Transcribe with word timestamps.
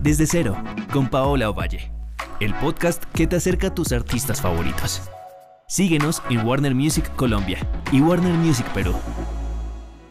Desde 0.00 0.26
cero, 0.26 0.56
con 0.92 1.08
Paola 1.08 1.50
Ovalle, 1.50 1.90
el 2.40 2.54
podcast 2.54 3.04
que 3.12 3.26
te 3.26 3.36
acerca 3.36 3.68
a 3.68 3.74
tus 3.74 3.92
artistas 3.92 4.40
favoritos. 4.40 5.02
Síguenos 5.68 6.22
en 6.30 6.46
Warner 6.46 6.74
Music 6.74 7.10
Colombia 7.16 7.58
y 7.90 8.00
Warner 8.00 8.34
Music 8.34 8.66
Perú. 8.72 8.94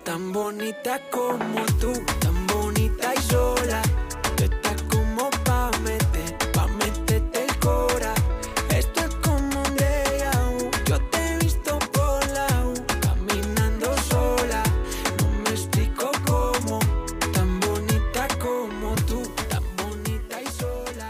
Tan 0.04 0.34
bonita 0.34 1.00
como 1.10 1.66
tú, 1.80 1.94
tan 2.20 2.46
bonita 2.48 3.14
y 3.16 3.22
sola. 3.22 3.82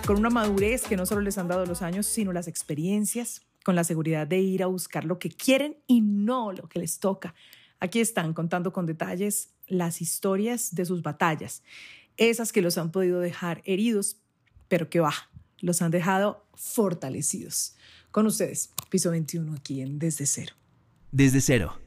Con 0.05 0.17
una 0.17 0.29
madurez 0.29 0.83
que 0.83 0.95
no 0.95 1.05
solo 1.05 1.21
les 1.21 1.37
han 1.37 1.47
dado 1.47 1.65
los 1.65 1.81
años, 1.81 2.05
sino 2.05 2.31
las 2.31 2.47
experiencias, 2.47 3.41
con 3.63 3.75
la 3.75 3.83
seguridad 3.83 4.27
de 4.27 4.39
ir 4.39 4.61
a 4.61 4.67
buscar 4.67 5.03
lo 5.03 5.17
que 5.17 5.29
quieren 5.29 5.77
y 5.87 6.01
no 6.01 6.51
lo 6.51 6.69
que 6.69 6.79
les 6.79 6.99
toca. 6.99 7.33
Aquí 7.79 7.99
están 7.99 8.33
contando 8.33 8.71
con 8.71 8.85
detalles 8.85 9.49
las 9.67 10.01
historias 10.01 10.75
de 10.75 10.85
sus 10.85 11.01
batallas, 11.01 11.63
esas 12.17 12.51
que 12.51 12.61
los 12.61 12.77
han 12.77 12.91
podido 12.91 13.19
dejar 13.19 13.61
heridos, 13.65 14.17
pero 14.67 14.89
que 14.89 14.99
va, 14.99 15.13
los 15.59 15.81
han 15.81 15.91
dejado 15.91 16.45
fortalecidos. 16.53 17.75
Con 18.11 18.27
ustedes, 18.27 18.71
piso 18.89 19.09
21 19.09 19.53
aquí 19.53 19.81
en 19.81 19.97
Desde 19.97 20.25
Cero. 20.27 20.53
Desde 21.11 21.41
cero, 21.41 21.79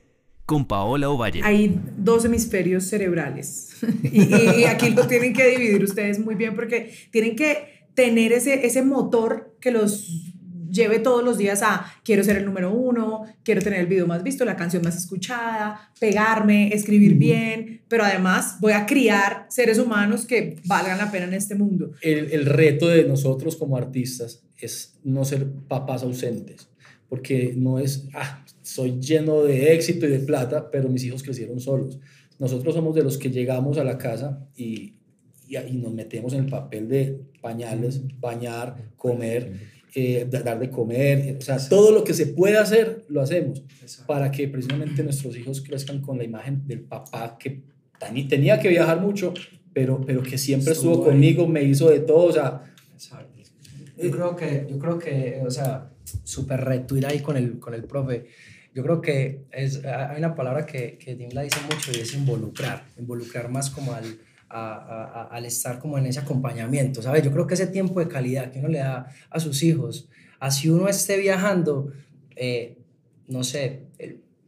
con 0.45 0.67
Paola 0.67 1.09
Ovalle. 1.09 1.43
Hay 1.45 1.81
dos 1.97 2.25
hemisferios 2.25 2.85
cerebrales 2.85 3.77
y, 4.03 4.25
y 4.25 4.65
aquí 4.65 4.91
lo 4.91 5.07
tienen 5.07 5.33
que 5.33 5.47
dividir 5.49 5.85
ustedes 5.85 6.19
muy 6.19 6.35
bien 6.35 6.57
porque 6.57 6.93
tienen 7.13 7.37
que 7.37 7.78
tener 7.99 8.33
ese, 8.33 8.65
ese 8.65 8.83
motor 8.83 9.57
que 9.61 9.73
los 9.73 10.33
lleve 10.71 11.01
todos 11.01 11.25
los 11.25 11.37
días 11.37 11.63
a 11.65 11.85
quiero 12.05 12.23
ser 12.23 12.37
el 12.37 12.45
número 12.45 12.73
uno, 12.73 13.25
quiero 13.43 13.61
tener 13.61 13.81
el 13.81 13.89
video 13.89 14.07
más 14.07 14.23
visto, 14.23 14.45
la 14.45 14.55
canción 14.55 14.85
más 14.85 14.97
escuchada, 14.97 15.91
pegarme, 15.99 16.73
escribir 16.73 17.15
bien, 17.15 17.83
pero 17.89 18.05
además 18.05 18.59
voy 18.61 18.71
a 18.71 18.87
criar 18.87 19.47
seres 19.49 19.81
humanos 19.81 20.27
que 20.27 20.61
valgan 20.65 20.97
la 20.97 21.11
pena 21.11 21.27
en 21.27 21.35
este 21.35 21.57
mundo. 21.57 21.91
el, 22.01 22.31
el 22.31 22.47
reto 22.47 22.87
de 22.87 23.03
nosotros 23.03 23.57
como 23.57 23.77
artistas 23.77 24.45
es 24.57 24.95
no 25.03 25.25
ser 25.25 25.51
papás 25.67 26.05
ausentes, 26.05 26.69
porque 27.09 27.53
no 27.57 27.81
es, 27.81 28.07
ah, 28.15 28.45
soy 28.63 29.01
lleno 29.01 29.43
de 29.43 29.75
éxito 29.75 30.07
y 30.07 30.11
de 30.11 30.21
plata, 30.21 30.71
pero 30.71 30.89
mis 30.89 31.03
hijos 31.03 31.25
crecieron 31.25 31.59
solos. 31.59 31.99
Nosotros 32.39 32.77
somos 32.77 32.95
de 32.95 33.03
los 33.03 33.19
que 33.19 33.33
llegamos 33.33 33.77
a 33.77 33.83
la 33.83 33.99
casa 33.99 34.47
y, 34.57 34.95
y, 35.49 35.57
y 35.57 35.79
nos 35.79 35.93
metemos 35.93 36.33
en 36.33 36.45
el 36.45 36.49
papel 36.49 36.89
de 36.89 37.28
pañales, 37.41 38.01
bañar, 38.21 38.77
comer, 38.97 39.53
eh, 39.95 40.27
da- 40.31 40.43
dar 40.43 40.59
de 40.59 40.71
comer, 40.71 41.37
o 41.39 41.41
sea, 41.41 41.59
todo 41.69 41.93
lo 41.93 42.05
que 42.05 42.15
se 42.15 42.27
puede 42.27 42.59
hacer, 42.59 43.05
lo 43.09 43.21
hacemos, 43.23 43.63
para 44.07 44.31
que 44.31 44.47
precisamente 44.49 45.03
nuestros 45.03 45.37
hijos 45.37 45.61
crezcan 45.63 46.01
con 46.01 46.19
la 46.19 46.25
imagen 46.25 46.67
del 46.67 46.81
papá 46.81 47.37
que 47.39 47.63
tenía 48.29 48.59
que 48.61 48.69
viajar 48.69 49.01
mucho, 49.01 49.33
pero, 49.73 50.01
pero 50.05 50.23
que 50.23 50.39
siempre 50.39 50.73
estuvo, 50.73 50.93
Estuvo 50.93 51.07
conmigo, 51.11 51.47
me 51.47 51.63
hizo 51.63 51.89
de 51.91 52.01
todo, 52.01 52.27
o 52.27 52.33
sea, 52.33 52.63
Exacto. 52.95 53.29
Yo 54.01 54.11
creo 54.13 54.37
que, 54.37 54.67
yo 54.71 54.79
creo 54.79 54.99
que, 54.99 55.43
o 55.45 55.51
sea, 55.51 55.91
súper 56.23 56.61
reto 56.61 56.97
ir 56.97 57.05
ahí 57.07 57.19
con 57.21 57.37
el, 57.37 57.59
con 57.59 57.75
el 57.75 57.83
profe. 57.85 58.27
Yo 58.73 58.85
creo 58.85 59.01
que 59.01 59.47
es, 59.51 59.85
hay 59.85 60.19
una 60.19 60.37
palabra 60.37 60.65
que, 60.65 60.97
que 60.99 61.17
Dim 61.17 61.31
la 61.33 61.43
dice 61.43 61.59
mucho 61.65 61.91
y 61.93 62.01
es 62.01 62.15
involucrar, 62.15 62.85
involucrar 62.97 63.49
más 63.51 63.71
como 63.71 63.93
al, 63.93 64.05
a- 64.51 64.75
a- 64.75 65.29
al 65.37 65.45
estar 65.45 65.79
como 65.79 65.99
en 65.99 66.07
ese 66.07 66.21
acompañamiento, 66.21 67.03
¿sabes? 67.03 67.23
Yo 67.23 67.33
creo 67.33 67.47
que 67.47 67.55
ese 67.55 67.67
tiempo 67.67 68.01
de 68.01 68.09
calidad 68.09 68.51
que 68.51 68.59
uno 68.61 68.69
le 68.69 68.79
da 68.79 69.07
a 69.31 69.41
sus 69.41 69.63
hijos, 69.63 70.09
así 70.41 70.69
uno 70.71 70.89
esté 70.89 71.19
viajando, 71.19 71.93
eh, 72.37 72.79
no 73.29 73.45
sé, 73.45 73.83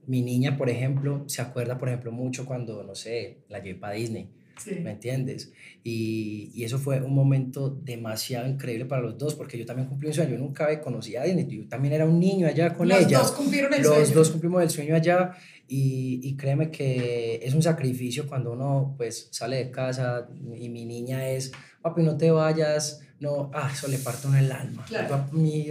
mi 0.07 0.23
niña, 0.23 0.57
por 0.57 0.69
ejemplo, 0.71 1.25
se 1.27 1.43
acuerda, 1.43 1.79
por 1.79 1.89
ejemplo, 1.89 2.11
mucho 2.13 2.45
cuando, 2.47 2.83
no 2.83 2.95
sé, 2.95 3.39
la 3.49 3.59
llevé 3.61 3.79
para 3.79 3.95
Disney. 3.95 4.29
¿Me 4.67 4.91
entiendes? 4.93 5.53
Y, 5.83 6.51
y 6.55 6.65
eso 6.65 6.79
fue 6.79 7.01
un 7.01 7.15
momento 7.15 7.71
demasiado 7.71 8.49
increíble 8.49 8.85
para 8.87 9.03
los 9.03 9.17
dos, 9.19 9.35
porque 9.35 9.59
yo 9.59 9.65
también 9.67 9.89
cumplí 9.89 10.09
un 10.09 10.15
sueño, 10.15 10.31
yo 10.33 10.39
nunca 10.39 10.65
había 10.65 10.81
conocido 10.81 11.21
a 11.21 11.25
Disney, 11.25 11.47
yo 11.49 11.69
también 11.69 11.95
era 11.95 12.05
un 12.07 12.19
niño 12.21 12.47
allá 12.47 12.75
con 12.75 12.89
Los 12.89 13.01
ella. 13.01 13.19
dos 13.21 13.33
cumplieron 13.33 13.73
el 13.75 13.83
los 13.83 13.95
sueño. 13.95 14.15
dos 14.15 14.31
cumplimos 14.31 14.63
el 14.63 14.71
sueño 14.71 14.95
allá 14.95 15.33
y, 15.69 16.21
y 16.23 16.37
créeme 16.37 16.71
que 16.71 17.41
es 17.43 17.55
un 17.55 17.63
sacrificio 17.63 18.27
cuando 18.27 18.53
uno 18.53 18.95
pues 18.97 19.29
sale 19.31 19.57
de 19.57 19.71
casa 19.71 20.29
y 20.57 20.69
mi 20.69 20.85
niña 20.85 21.29
es, 21.29 21.53
papi, 21.81 22.03
no 22.03 22.17
te 22.17 22.31
vayas, 22.31 23.01
no, 23.21 23.51
ah, 23.55 23.71
eso 23.73 23.87
le 23.87 23.99
parte 23.99 24.27
uno 24.27 24.39
el 24.39 24.51
alma. 24.51 24.85
Claro. 24.87 25.27
Mí 25.33 25.67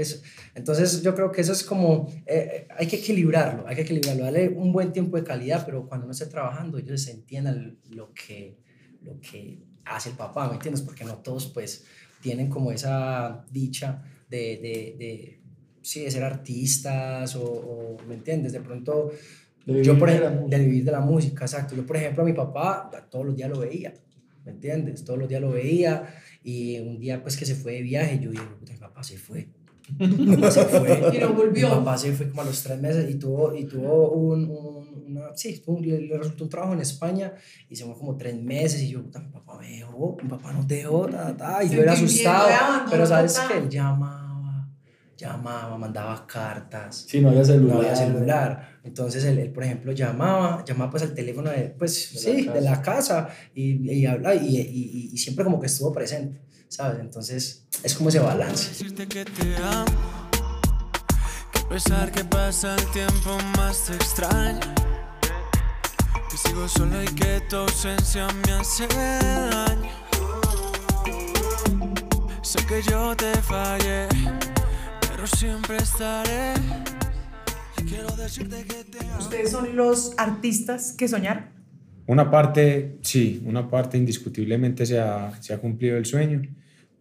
entonces 0.55 1.01
yo 1.01 1.15
creo 1.15 1.31
que 1.31 1.41
eso 1.41 1.51
es 1.51 1.63
como, 1.63 2.07
eh, 2.25 2.49
eh, 2.53 2.67
hay 2.77 2.87
que 2.87 2.97
equilibrarlo, 2.97 3.67
hay 3.67 3.75
que 3.75 3.81
equilibrarlo, 3.81 4.23
darle 4.23 4.49
un 4.49 4.71
buen 4.71 4.93
tiempo 4.93 5.17
de 5.17 5.23
calidad, 5.23 5.63
pero 5.65 5.87
cuando 5.87 6.05
uno 6.05 6.13
esté 6.13 6.27
trabajando 6.27 6.77
ellos 6.77 7.07
entiendan 7.07 7.77
lo 7.89 8.13
que, 8.13 8.57
lo 9.03 9.19
que 9.21 9.59
hace 9.85 10.09
el 10.09 10.15
papá, 10.15 10.47
¿me 10.47 10.55
entiendes? 10.55 10.81
Porque 10.81 11.03
no 11.05 11.15
todos 11.17 11.47
pues 11.47 11.85
tienen 12.21 12.49
como 12.49 12.71
esa 12.71 13.45
dicha 13.51 14.03
de, 14.29 14.37
de, 14.57 14.95
de 14.99 15.39
sí, 15.81 16.01
de 16.01 16.11
ser 16.11 16.23
artistas 16.23 17.35
o, 17.35 17.43
o, 17.43 17.97
¿me 18.07 18.15
entiendes? 18.15 18.51
De 18.53 18.59
pronto, 18.59 19.11
De 19.65 19.83
yo 19.83 19.97
por 19.97 20.09
ejemplo, 20.09 20.47
de 20.47 20.59
vivir 20.59 20.83
de 20.83 20.91
la 20.91 20.99
música, 20.99 21.45
exacto. 21.45 21.75
Yo, 21.75 21.85
por 21.85 21.95
ejemplo, 21.97 22.23
a 22.23 22.25
mi 22.25 22.33
papá 22.33 22.89
todos 23.09 23.25
los 23.25 23.35
días 23.35 23.49
lo 23.49 23.59
veía, 23.59 23.93
¿me 24.45 24.51
entiendes? 24.51 25.03
Todos 25.03 25.19
los 25.19 25.29
días 25.29 25.41
lo 25.41 25.51
veía 25.51 26.13
y 26.43 26.79
un 26.79 26.99
día 26.99 27.21
pues 27.21 27.37
que 27.37 27.45
se 27.45 27.55
fue 27.55 27.73
de 27.73 27.81
viaje, 27.81 28.19
yo 28.19 28.31
dije, 28.31 28.43
puta, 28.59 28.73
mi 28.73 28.79
papá 28.79 29.01
se 29.03 29.17
fue. 29.17 29.47
Mi 29.97 30.35
papá 30.35 30.51
se 30.51 30.65
fue. 30.65 31.01
Y 31.15 31.17
no 31.19 31.33
volvió. 31.33 31.69
Mi 31.69 31.75
papá 31.75 31.97
se 31.97 32.11
fue 32.13 32.29
como 32.29 32.41
a 32.41 32.45
los 32.45 32.61
tres 32.61 32.79
meses 32.79 33.09
y 33.09 33.15
tuvo, 33.15 33.55
y 33.55 33.65
tuvo 33.65 34.11
un, 34.11 34.45
un- 34.45 34.98
sí, 35.35 35.61
un- 35.67 35.81
le, 35.87 36.01
le 36.01 36.17
resultó 36.17 36.43
un 36.45 36.49
trabajo 36.49 36.73
en 36.73 36.81
España 36.81 37.33
y 37.69 37.75
se 37.75 37.85
fue 37.85 37.95
como 37.97 38.15
tres 38.17 38.35
meses 38.41 38.81
y 38.81 38.89
yo, 38.89 38.99
mi 39.01 39.09
papá 39.09 39.57
me 39.59 39.69
dejó, 39.69 40.17
mi 40.21 40.29
papá 40.29 40.51
nos 40.53 40.67
dejó, 40.67 41.07
ta, 41.07 41.35
ta, 41.35 41.63
y 41.63 41.69
yo 41.69 41.81
era 41.81 41.93
asustado, 41.93 42.47
pero 42.89 43.05
sabes 43.05 43.39
que 43.39 43.57
él 43.57 43.69
llamaba, 43.69 44.67
llamaba, 45.17 45.77
mandaba 45.77 46.25
cartas, 46.25 47.05
si 47.07 47.19
no 47.21 47.29
había 47.29 47.43
celular. 47.43 47.75
no 47.75 47.81
había 47.81 47.95
celular. 47.95 48.79
Entonces 48.83 49.23
él, 49.25 49.37
él, 49.39 49.51
por 49.51 49.63
ejemplo, 49.63 49.91
llamaba, 49.91 50.63
llamaba 50.65 50.89
pues 50.91 51.03
al 51.03 51.13
teléfono 51.13 51.49
de, 51.51 51.75
pues, 51.77 52.13
De 52.23 52.31
la 52.33 52.39
sí, 52.39 52.45
casa. 52.45 52.53
de 52.53 52.61
la 52.61 52.81
casa 52.81 53.29
y, 53.53 53.91
y 53.91 54.05
habla 54.05 54.33
y, 54.35 54.57
y, 54.57 55.09
y 55.13 55.17
siempre 55.17 55.43
como 55.43 55.59
que 55.59 55.67
estuvo 55.67 55.91
presente, 55.91 56.41
¿sabes? 56.69 56.99
Entonces 57.01 57.67
es 57.83 57.93
como 57.95 58.07
ese 58.09 58.19
balance. 58.19 58.69
Decirte 58.69 59.07
que 59.07 59.25
te 59.25 59.55
amo. 59.57 59.85
Que 61.51 61.59
a 61.59 61.69
pesar 61.69 62.11
que 62.11 62.23
pasa 62.23 62.75
el 62.77 62.85
tiempo 62.91 63.37
más 63.57 63.83
te 63.85 63.93
extraño. 63.95 64.59
Sigo 66.43 66.67
solo 66.69 67.03
y 67.03 67.07
que 67.07 67.41
tu 67.49 67.57
ausencia 67.57 68.27
me 68.45 68.53
hace 68.53 68.87
daño. 68.87 69.89
Sé 72.41 72.59
que 72.65 72.81
yo 72.81 73.13
te 73.15 73.33
fallé, 73.41 74.07
pero 75.01 75.27
siempre 75.27 75.77
estaré. 75.77 76.53
Y 77.77 77.83
quiero 77.83 78.15
decirte 78.15 78.63
que 78.63 78.85
te 78.85 79.05
amo. 79.05 79.19
Ustedes 79.19 79.51
son 79.51 79.75
los 79.75 80.13
artistas 80.17 80.93
que 80.97 81.09
soñaron. 81.09 81.43
Una 82.07 82.31
parte, 82.31 82.99
sí, 83.01 83.43
una 83.45 83.69
parte 83.69 83.97
indiscutiblemente 83.97 84.85
se 84.85 84.97
ha, 84.97 85.31
se 85.41 85.53
ha 85.53 85.57
cumplido 85.57 85.97
el 85.97 86.05
sueño, 86.05 86.41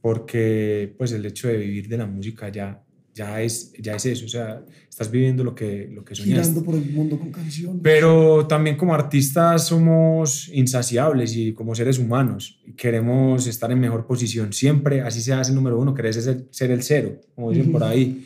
porque 0.00 0.92
pues 0.98 1.12
el 1.12 1.24
hecho 1.24 1.46
de 1.46 1.58
vivir 1.58 1.88
de 1.88 1.98
la 1.98 2.06
música 2.06 2.48
ya, 2.48 2.82
ya, 3.18 3.42
es, 3.42 3.72
ya 3.78 3.96
es 3.96 4.06
eso, 4.06 4.24
o 4.26 4.28
sea, 4.28 4.62
estás 4.88 5.10
viviendo 5.10 5.42
lo 5.42 5.52
que, 5.54 5.88
lo 5.92 6.04
que 6.04 6.14
soñaste. 6.14 6.40
girando 6.42 6.62
por 6.62 6.74
el 6.76 6.90
mundo 6.92 7.18
con 7.18 7.32
canciones. 7.32 7.80
Pero 7.82 8.46
también 8.46 8.76
como 8.76 8.94
artistas 8.94 9.66
somos 9.66 10.48
insaciables 10.52 11.34
y 11.36 11.52
como 11.52 11.74
seres 11.74 11.98
humanos 11.98 12.60
queremos 12.76 13.46
estar 13.48 13.72
en 13.72 13.80
mejor 13.80 14.06
posición 14.06 14.52
siempre, 14.52 15.00
así 15.00 15.20
seas 15.20 15.48
el 15.48 15.56
número 15.56 15.78
uno, 15.80 15.94
querés 15.94 16.22
ser, 16.22 16.46
ser 16.50 16.70
el 16.70 16.82
cero, 16.84 17.20
como 17.34 17.50
dicen 17.50 17.72
por 17.72 17.82
ahí. 17.82 18.24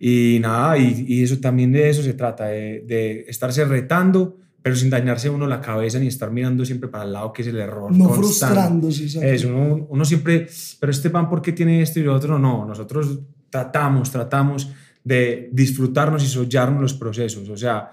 Y 0.00 0.38
nada, 0.40 0.78
y, 0.78 1.04
y 1.08 1.22
eso 1.22 1.38
también 1.38 1.72
de 1.72 1.90
eso 1.90 2.02
se 2.02 2.14
trata, 2.14 2.46
de, 2.46 2.84
de 2.86 3.26
estarse 3.28 3.64
retando, 3.64 4.38
pero 4.62 4.74
sin 4.74 4.90
dañarse 4.90 5.30
uno 5.30 5.46
la 5.46 5.60
cabeza 5.60 5.98
ni 5.98 6.08
estar 6.08 6.30
mirando 6.30 6.64
siempre 6.64 6.88
para 6.88 7.04
el 7.04 7.12
lado 7.12 7.32
que 7.32 7.42
es 7.42 7.48
el 7.48 7.58
error. 7.58 7.92
no 7.92 8.08
constante. 8.08 8.54
frustrándose. 8.54 9.34
Eso, 9.34 9.48
uno, 9.48 9.86
uno 9.88 10.04
siempre, 10.04 10.48
pero 10.80 10.90
este 10.90 11.08
pan, 11.10 11.28
¿por 11.28 11.40
qué 11.40 11.52
tiene 11.52 11.82
esto 11.82 12.00
y 12.00 12.02
lo 12.02 12.14
otro? 12.14 12.38
No, 12.38 12.66
nosotros 12.66 13.20
tratamos, 13.50 14.10
tratamos 14.10 14.70
de 15.04 15.48
disfrutarnos 15.52 16.22
y 16.24 16.26
sollarnos 16.26 16.82
los 16.82 16.94
procesos. 16.94 17.48
O 17.48 17.56
sea, 17.56 17.92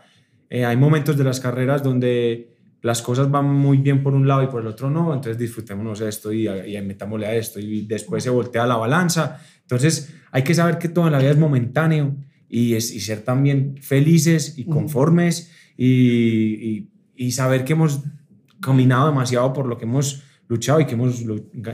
eh, 0.50 0.66
hay 0.66 0.78
momentos 0.78 1.18
de 1.18 1.24
las 1.24 1.40
carreras 1.40 1.84
donde 1.84 2.50
las 2.82 3.02
cosas 3.02 3.32
van 3.32 3.46
muy 3.46 3.78
bien 3.78 4.04
por 4.04 4.14
un 4.14 4.28
lado 4.28 4.44
y 4.44 4.48
por 4.48 4.62
el 4.62 4.68
otro 4.68 4.90
no, 4.90 5.14
entonces 5.14 5.38
disfrutémonos 5.38 6.02
esto 6.02 6.34
y, 6.34 6.50
y 6.50 6.82
metámosle 6.82 7.28
a 7.28 7.34
esto 7.34 7.60
y 7.60 7.84
después 7.84 8.24
se 8.24 8.30
voltea 8.30 8.66
la 8.68 8.76
balanza. 8.76 9.40
Entonces 9.62 10.14
hay 10.32 10.44
que 10.44 10.54
saber 10.54 10.78
que 10.80 10.90
todo 10.90 11.06
en 11.06 11.14
la 11.14 11.20
vida 11.20 11.32
es 11.32 11.38
momentáneo 11.38 12.16
y, 12.50 12.74
es, 12.74 12.94
y 12.94 13.00
ser 13.00 13.22
también 13.22 13.78
felices 13.82 14.58
y 14.58 14.66
conformes 14.66 15.50
y, 15.78 15.88
y, 15.88 16.90
y 17.16 17.32
saber 17.32 17.64
que 17.64 17.74
hemos 17.74 18.02
caminado 18.60 19.08
demasiado 19.08 19.54
por 19.54 19.66
lo 19.66 19.78
que 19.78 19.86
hemos 19.86 20.24
luchado 20.50 20.82
y 20.82 20.86
que 20.86 20.94
hemos 20.96 21.24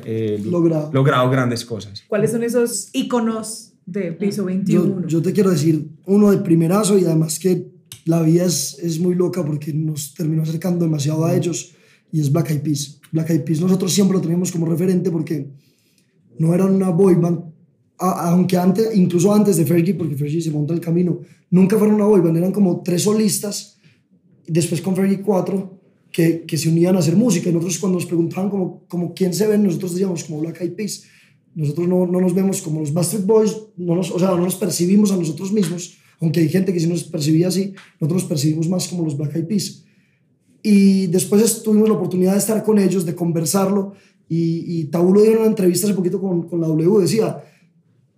eh, 0.06 0.40
Logrado. 0.46 0.92
logrado 0.94 1.30
grandes 1.30 1.66
cosas. 1.66 2.04
¿Cuáles 2.08 2.32
son 2.32 2.44
esos 2.44 2.90
iconos 2.94 3.69
de 3.92 4.12
piso 4.14 4.46
21? 4.46 5.02
Yo, 5.02 5.08
yo 5.08 5.22
te 5.22 5.34
quiero 5.34 5.50
decir 5.52 5.90
uno 6.06 6.32
de 6.32 6.38
primerazo 6.38 6.98
y 6.98 7.06
además 7.06 7.40
que 7.40 7.68
la 8.06 8.22
vida 8.22 8.46
es, 8.46 8.78
es 8.82 9.00
muy 9.00 9.16
loca 9.16 9.44
porque 9.46 9.74
nos 9.74 10.14
terminó 10.14 10.44
acercando 10.44 10.86
demasiado 10.86 11.26
a 11.26 11.36
ellos 11.36 11.74
y 12.12 12.20
es 12.20 12.32
Black 12.32 12.52
Eyed 12.52 12.62
Peas. 12.62 13.00
Black 13.12 13.30
Eyed 13.30 13.44
Peas 13.44 13.62
nosotros 13.62 13.92
siempre 13.94 14.16
lo 14.18 14.22
teníamos 14.22 14.52
como 14.52 14.66
referente 14.66 15.12
porque 15.12 15.48
no 16.38 16.54
eran 16.54 16.74
una 16.74 16.90
boy 16.90 17.16
band, 17.16 17.40
a- 18.00 18.30
aunque 18.30 18.58
antes, 18.58 18.96
incluso 18.96 19.34
antes 19.34 19.58
de 19.58 19.66
Fergie, 19.66 19.94
porque 19.94 20.16
Fergie 20.16 20.42
se 20.42 20.52
monta 20.52 20.74
el 20.74 20.80
camino, 20.80 21.20
nunca 21.52 21.78
fueron 21.78 21.96
una 21.96 22.06
boy 22.06 22.22
band, 22.22 22.38
eran 22.38 22.52
como 22.52 22.82
tres 22.82 23.04
solistas, 23.04 23.78
después 24.48 24.82
con 24.82 24.96
Fergie 24.96 25.22
cuatro, 25.22 25.78
que, 26.12 26.44
que 26.48 26.58
se 26.58 26.70
unían 26.70 26.96
a 26.96 27.00
hacer 27.00 27.16
música. 27.16 27.50
Y 27.50 27.54
nosotros 27.54 27.78
cuando 27.78 28.00
nos 28.00 28.08
preguntaban 28.08 28.50
como, 28.50 28.86
como 28.88 29.14
quién 29.14 29.34
se 29.34 29.46
ven, 29.46 29.64
nosotros 29.64 29.92
decíamos 29.92 30.24
como 30.24 30.40
Black 30.40 30.62
Eyed 30.62 30.74
Peas. 30.74 31.04
Nosotros 31.56 31.88
no, 31.88 32.06
no 32.08 32.22
nos 32.22 32.34
vemos 32.34 32.62
como 32.62 32.80
los 32.80 32.94
Bastard 32.94 33.26
Boys, 33.26 33.58
no 33.78 33.96
nos, 33.96 34.12
o 34.12 34.20
sea, 34.20 34.30
no 34.30 34.44
nos 34.44 34.56
percibimos 34.56 35.12
a 35.12 35.18
nosotros 35.18 35.52
mismos, 35.52 35.98
aunque 36.22 36.42
hay 36.42 36.50
gente 36.50 36.74
que 36.74 36.80
sí 36.80 36.88
nos 36.88 37.04
percibía 37.04 37.48
así, 37.48 37.74
nosotros 38.00 38.24
nos 38.24 38.30
percibimos 38.30 38.70
más 38.70 38.88
como 38.88 39.04
los 39.04 39.18
Black 39.18 39.36
Eyed 39.36 39.48
Peas. 39.48 39.84
Y 40.62 41.08
después 41.08 41.64
tuvimos 41.64 41.88
la 41.88 41.96
oportunidad 41.96 42.34
de 42.34 42.40
estar 42.40 42.64
con 42.64 42.80
ellos, 42.80 43.06
de 43.06 43.16
conversarlo, 43.16 43.94
y, 44.28 44.80
y 44.80 44.84
Tabú 44.86 45.14
lo 45.14 45.22
dio 45.22 45.32
una 45.40 45.48
entrevista 45.48 45.88
hace 45.88 45.96
poquito 45.96 46.22
con, 46.22 46.48
con 46.48 46.62
la 46.62 46.68
W, 46.68 47.02
decía, 47.02 47.44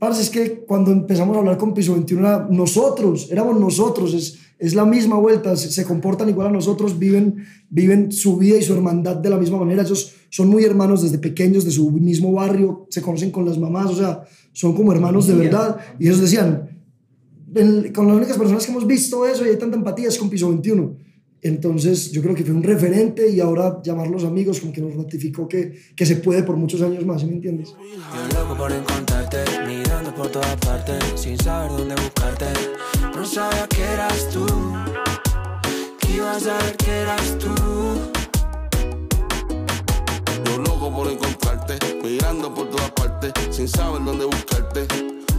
Parce, 0.01 0.23
es 0.23 0.31
que 0.31 0.65
cuando 0.65 0.91
empezamos 0.91 1.35
a 1.35 1.41
hablar 1.41 1.59
con 1.59 1.75
Piso 1.75 1.93
21 1.93 2.27
era 2.27 2.47
nosotros, 2.49 3.27
éramos 3.29 3.59
nosotros, 3.59 4.15
es, 4.15 4.39
es 4.57 4.73
la 4.73 4.83
misma 4.83 5.17
vuelta, 5.17 5.55
se, 5.55 5.71
se 5.71 5.85
comportan 5.85 6.27
igual 6.27 6.47
a 6.47 6.51
nosotros, 6.51 6.97
viven, 6.97 7.45
viven 7.69 8.11
su 8.11 8.35
vida 8.37 8.57
y 8.57 8.63
su 8.63 8.73
hermandad 8.73 9.17
de 9.17 9.29
la 9.29 9.37
misma 9.37 9.59
manera, 9.59 9.83
ellos 9.83 10.15
son 10.31 10.47
muy 10.49 10.63
hermanos 10.63 11.03
desde 11.03 11.19
pequeños, 11.19 11.63
de 11.65 11.71
su 11.71 11.91
mismo 11.91 12.31
barrio, 12.31 12.87
se 12.89 13.01
conocen 13.03 13.29
con 13.31 13.45
las 13.45 13.57
mamás, 13.59 13.91
o 13.91 13.95
sea, 13.95 14.23
son 14.53 14.73
como 14.73 14.91
hermanos 14.91 15.27
de 15.27 15.35
verdad, 15.35 15.77
y 15.99 16.07
ellos 16.07 16.19
decían, 16.21 16.81
en- 17.53 17.91
con 17.93 18.07
las 18.07 18.15
únicas 18.17 18.37
personas 18.37 18.65
que 18.65 18.71
hemos 18.71 18.87
visto 18.87 19.27
eso 19.27 19.45
y 19.45 19.49
hay 19.49 19.57
tanta 19.57 19.75
empatía 19.77 20.07
es 20.07 20.17
con 20.17 20.29
Piso 20.29 20.47
21. 20.49 20.95
Entonces 21.43 22.11
yo 22.11 22.21
creo 22.21 22.35
que 22.35 22.43
fue 22.45 22.53
un 22.53 22.61
referente 22.63 23.29
y 23.29 23.39
ahora 23.39 23.81
llamarlos 23.83 24.23
amigos 24.23 24.59
como 24.61 24.71
que 24.71 24.79
nos 24.79 24.95
ratificó 24.95 25.47
que, 25.47 25.73
que 25.95 26.05
se 26.05 26.17
puede 26.17 26.43
por 26.43 26.55
muchos 26.55 26.81
años 26.83 27.03
más, 27.05 27.21
¿sí 27.21 27.27
me 27.27 27.33
entiendes? 27.33 27.69
Yo 27.69 28.39
loco 28.39 28.55
por 28.55 28.71
encontrarte, 28.71 29.37
mirando 29.67 30.13
por 30.15 30.27
todas 30.29 30.55
partes, 30.57 30.99
sin 31.15 31.37
saber 31.39 31.71
dónde 31.71 31.95
buscarte. 31.95 32.45
No 33.15 33.25
sabía 33.25 33.67
que 33.67 33.81
eras 33.83 34.29
tú, 34.29 34.45
que 35.99 36.15
ibas 36.15 36.45
a 36.47 36.57
ver 36.63 36.77
que 36.77 36.91
eras 36.91 37.37
tú. 37.39 38.20
Loco 40.81 40.95
por 40.95 41.11
encontrarte, 41.11 41.77
mirando 42.03 42.51
por 42.51 42.67
todas 42.71 42.89
partes, 42.89 43.31
sin 43.51 43.67
saber 43.67 44.03
dónde 44.03 44.25
buscarte. 44.25 44.87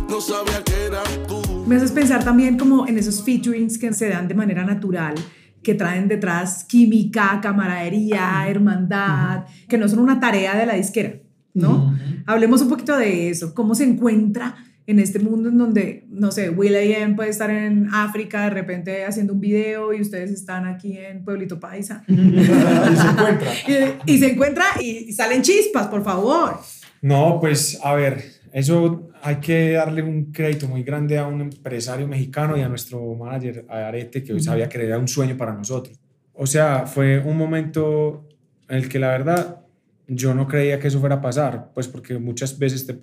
No 0.09 0.21
sabía 0.21 0.62
que 0.62 0.85
eras 0.87 1.03
tú. 1.27 1.65
Me 1.67 1.75
haces 1.75 1.91
pensar 1.91 2.23
también 2.23 2.56
como 2.56 2.87
en 2.87 2.97
esos 2.97 3.25
featurings 3.25 3.77
que 3.77 3.93
se 3.93 4.09
dan 4.09 4.29
de 4.29 4.35
manera 4.35 4.62
natural, 4.62 5.17
que 5.61 5.75
traen 5.75 6.06
detrás 6.06 6.62
química, 6.62 7.41
camaradería, 7.43 8.47
hermandad, 8.47 9.47
que 9.69 9.79
no 9.79 9.89
son 9.89 9.99
una 9.99 10.21
tarea 10.21 10.56
de 10.56 10.65
la 10.65 10.75
disquera, 10.75 11.15
¿no? 11.55 11.93
Hablemos 12.25 12.62
un 12.62 12.69
poquito 12.69 12.97
de 12.97 13.29
eso, 13.31 13.53
cómo 13.53 13.75
se 13.75 13.83
encuentra 13.83 14.55
en 14.87 14.99
este 14.99 15.19
mundo 15.19 15.49
en 15.49 15.58
donde, 15.58 16.06
no 16.08 16.32
sé, 16.32 16.50
Will.i.am 16.50 17.17
puede 17.17 17.31
estar 17.31 17.50
en 17.50 17.88
África 17.93 18.44
de 18.44 18.50
repente 18.50 19.05
haciendo 19.05 19.32
un 19.32 19.40
video 19.40 19.93
y 19.93 20.00
ustedes 20.00 20.31
están 20.31 20.67
aquí 20.67 20.99
en 20.99 21.25
Pueblito 21.25 21.61
Paisa. 21.61 22.05
Y 22.08 22.44
se 22.44 23.08
encuentra. 23.08 23.52
y, 24.06 24.12
y 24.12 24.19
se 24.19 24.32
encuentra 24.32 24.64
y, 24.81 24.88
y 25.08 25.12
salen 25.12 25.43
chispas, 25.43 25.87
por 25.88 26.02
favor. 26.02 26.58
No, 27.00 27.38
pues 27.40 27.81
a 27.82 27.94
ver, 27.94 28.23
eso 28.52 29.08
hay 29.23 29.37
que 29.37 29.73
darle 29.73 30.02
un 30.02 30.32
crédito 30.32 30.69
muy 30.69 30.82
grande 30.82 31.17
a 31.19 31.26
un 31.26 31.40
empresario 31.40 32.06
mexicano 32.06 32.56
y 32.56 32.61
a 32.61 32.69
nuestro 32.69 33.14
manager, 33.14 33.64
a 33.69 33.88
Arete, 33.88 34.23
que 34.23 34.32
hoy 34.32 34.40
sabía 34.40 34.69
que 34.69 34.84
era 34.84 34.99
un 34.99 35.08
sueño 35.08 35.37
para 35.37 35.55
nosotros. 35.55 35.99
O 36.34 36.46
sea, 36.46 36.87
fue 36.87 37.19
un 37.19 37.37
momento 37.37 38.29
en 38.69 38.79
el 38.79 38.88
que 38.88 38.99
la 38.99 39.08
verdad 39.08 39.62
yo 40.06 40.34
no 40.34 40.46
creía 40.46 40.79
que 40.79 40.88
eso 40.88 41.00
fuera 41.00 41.17
a 41.17 41.20
pasar, 41.20 41.70
pues 41.73 41.88
porque 41.88 42.19
muchas 42.19 42.58
veces 42.58 42.87
te, 42.87 42.94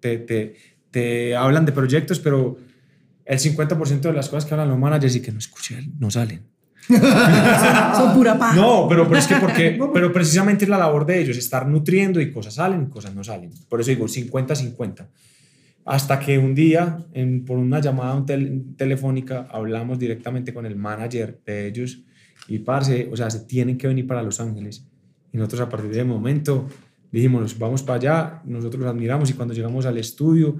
te, 0.00 0.18
te, 0.18 0.54
te 0.90 1.34
hablan 1.36 1.64
de 1.66 1.72
proyectos, 1.72 2.18
pero 2.20 2.56
el 3.24 3.38
50% 3.38 4.00
de 4.00 4.12
las 4.12 4.28
cosas 4.28 4.44
que 4.46 4.54
hablan 4.54 4.68
los 4.70 4.78
managers 4.78 5.16
y 5.16 5.20
que 5.22 5.32
no 5.32 5.38
escuché 5.38 5.78
no 5.98 6.10
salen. 6.10 6.42
Son 6.88 8.14
pura 8.14 8.38
paz. 8.38 8.56
No, 8.56 8.86
pero, 8.88 9.06
pero 9.06 9.18
es 9.18 9.26
que 9.26 9.36
porque, 9.36 9.78
pero 9.94 10.12
precisamente 10.12 10.64
es 10.64 10.68
la 10.70 10.78
labor 10.78 11.06
de 11.06 11.20
ellos, 11.20 11.36
estar 11.36 11.66
nutriendo 11.68 12.20
y 12.20 12.32
cosas 12.32 12.54
salen 12.54 12.84
y 12.84 12.86
cosas 12.90 13.14
no 13.14 13.22
salen. 13.22 13.50
Por 13.68 13.80
eso 13.80 13.90
digo 13.90 14.06
50-50. 14.06 15.06
Hasta 15.84 16.18
que 16.20 16.38
un 16.38 16.54
día, 16.54 16.98
en- 17.12 17.44
por 17.44 17.58
una 17.58 17.80
llamada 17.80 18.14
un 18.14 18.26
tel- 18.26 18.64
telefónica, 18.76 19.48
hablamos 19.50 19.98
directamente 19.98 20.52
con 20.52 20.66
el 20.66 20.76
manager 20.76 21.40
de 21.46 21.66
ellos 21.68 22.00
y, 22.48 22.58
parce, 22.60 23.08
o 23.12 23.16
sea, 23.16 23.30
se 23.30 23.40
tienen 23.40 23.78
que 23.78 23.86
venir 23.86 24.06
para 24.06 24.22
Los 24.22 24.40
Ángeles. 24.40 24.86
Y 25.32 25.36
nosotros 25.38 25.60
a 25.62 25.68
partir 25.68 25.90
de 25.90 25.96
ese 25.98 26.04
momento 26.04 26.66
dijimos, 27.12 27.58
vamos 27.58 27.82
para 27.82 27.96
allá, 27.96 28.42
nosotros 28.44 28.80
los 28.82 28.90
admiramos 28.90 29.30
y 29.30 29.34
cuando 29.34 29.54
llegamos 29.54 29.86
al 29.86 29.98
estudio, 29.98 30.56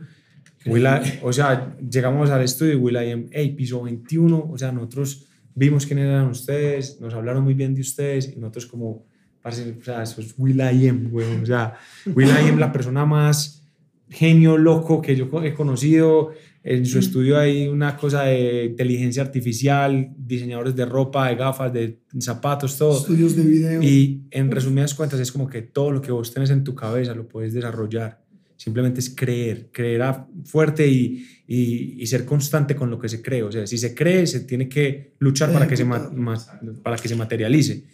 Will.i- 0.67 1.19
o 1.23 1.33
sea, 1.33 1.77
llegamos 1.79 2.31
al 2.31 2.43
estudio 2.43 2.73
y 2.75 2.77
Will.i.am, 2.77 3.27
hey, 3.33 3.55
piso 3.57 3.83
21, 3.83 4.51
o 4.53 4.59
sea, 4.59 4.73
nosotros 4.73 5.27
vimos 5.55 5.87
quién 5.87 5.99
eran 6.01 6.29
ustedes, 6.29 7.01
nos 7.01 7.15
hablaron 7.15 7.45
muy 7.45 7.55
bien 7.55 7.75
de 7.75 7.81
ustedes 7.81 8.33
y 8.35 8.39
nosotros 8.39 8.67
como, 8.67 9.05
parce, 9.43 9.75
o 9.81 9.85
sea, 9.85 10.03
eso 10.03 10.21
es 10.21 10.35
Will.i.am, 10.37 11.11
güey, 11.11 11.27
o 11.43 11.47
sea, 11.47 11.75
Will.i.am 12.15 12.59
la 12.59 12.73
persona 12.73 13.07
más 13.07 13.63
genio 14.09 14.59
loco 14.59 15.01
que 15.01 15.15
yo 15.17 15.29
he 15.43 15.55
conocido, 15.55 16.33
en 16.63 16.85
su 16.85 16.99
estudio 16.99 17.39
hay 17.39 17.69
una 17.69 17.97
cosa 17.97 18.25
de 18.25 18.67
inteligencia 18.67 19.23
artificial, 19.23 20.11
diseñadores 20.19 20.77
de 20.77 20.85
ropa, 20.85 21.29
de 21.29 21.37
gafas, 21.37 21.73
de 21.73 22.01
zapatos, 22.19 22.77
todo. 22.77 22.99
Estudios 22.99 23.35
de 23.35 23.43
video. 23.45 23.83
Y 23.83 24.25
en 24.31 24.51
resumidas 24.51 24.93
cuentas 24.95 25.21
es 25.21 25.33
como 25.33 25.49
que 25.49 25.63
todo 25.63 25.91
lo 25.91 26.03
que 26.03 26.13
vos 26.13 26.31
tenés 26.35 26.51
en 26.51 26.63
tu 26.63 26.75
cabeza 26.75 27.15
lo 27.15 27.27
puedes 27.29 27.55
desarrollar. 27.55 28.21
Simplemente 28.61 29.01
es 29.01 29.09
creer, 29.17 29.71
creer 29.73 30.03
a- 30.03 30.29
fuerte 30.45 30.87
y, 30.87 31.25
y, 31.47 32.03
y 32.03 32.07
ser 32.07 32.27
constante 32.27 32.75
con 32.77 32.91
lo 32.91 32.99
que 32.99 33.09
se 33.09 33.23
cree. 33.23 33.43
O 33.43 33.51
sea, 33.51 33.67
si 33.67 33.79
se 33.79 33.95
cree, 33.95 34.27
se 34.27 34.41
tiene 34.41 34.69
que 34.69 35.15
luchar 35.19 35.51
para 35.51 35.67
que 35.67 35.79
se, 35.79 35.87
para 35.87 36.97
que 37.01 37.09
se 37.09 37.17
materialice. 37.17 37.85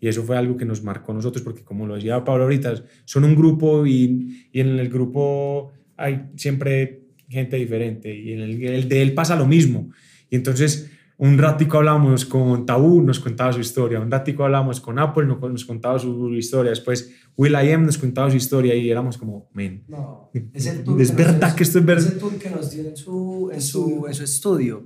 Y 0.00 0.08
eso 0.08 0.22
fue 0.22 0.38
algo 0.38 0.56
que 0.56 0.64
nos 0.64 0.82
marcó 0.82 1.12
a 1.12 1.16
nosotros, 1.16 1.42
porque 1.44 1.62
como 1.64 1.86
lo 1.86 1.96
decía 1.96 2.24
Pablo 2.24 2.44
ahorita, 2.44 2.82
son 3.04 3.24
un 3.24 3.34
grupo 3.36 3.86
y, 3.86 4.48
y 4.52 4.60
en 4.60 4.78
el 4.78 4.88
grupo 4.88 5.72
hay 5.98 6.30
siempre 6.36 7.02
gente 7.28 7.56
diferente 7.58 8.14
y 8.16 8.32
en 8.32 8.40
el, 8.40 8.62
el 8.64 8.88
de 8.88 9.02
él 9.02 9.12
pasa 9.12 9.36
lo 9.36 9.46
mismo. 9.46 9.90
Y 10.30 10.36
entonces 10.36 10.90
un 11.18 11.38
ratico 11.38 11.78
hablamos 11.78 12.24
con 12.26 12.66
Tabú, 12.66 13.00
nos 13.02 13.20
contaba 13.20 13.52
su 13.52 13.60
historia, 13.60 14.00
un 14.00 14.10
ratico 14.10 14.44
hablamos 14.44 14.80
con 14.80 14.98
Apple, 14.98 15.24
nos, 15.26 15.40
nos 15.40 15.64
contaba 15.64 15.98
su 15.98 16.30
historia, 16.34 16.70
después 16.70 17.10
Will.i.am 17.38 17.86
nos 17.86 17.96
contaba 17.98 18.30
su 18.30 18.36
historia 18.36 18.74
y 18.74 18.90
éramos 18.90 19.16
como, 19.18 19.48
men, 19.54 19.84
No, 19.88 20.30
es 20.52 20.66
el 20.66 20.84
tour 20.84 21.00
es 21.00 21.10
que 21.10 21.16
nos 21.16 21.26
verdad 21.26 21.48
dio- 21.48 21.56
que 21.56 21.62
esto 21.62 21.78
es 21.78 21.84
verdad. 21.86 22.06
Ese 22.08 22.16
tour 22.18 22.34
que 22.38 22.50
nos 22.50 22.70
dio 22.70 22.84
en 22.88 22.96
su, 22.96 23.50
en 23.52 23.62
su, 23.62 24.04
en 24.08 24.14
su 24.14 24.24
estudio. 24.24 24.84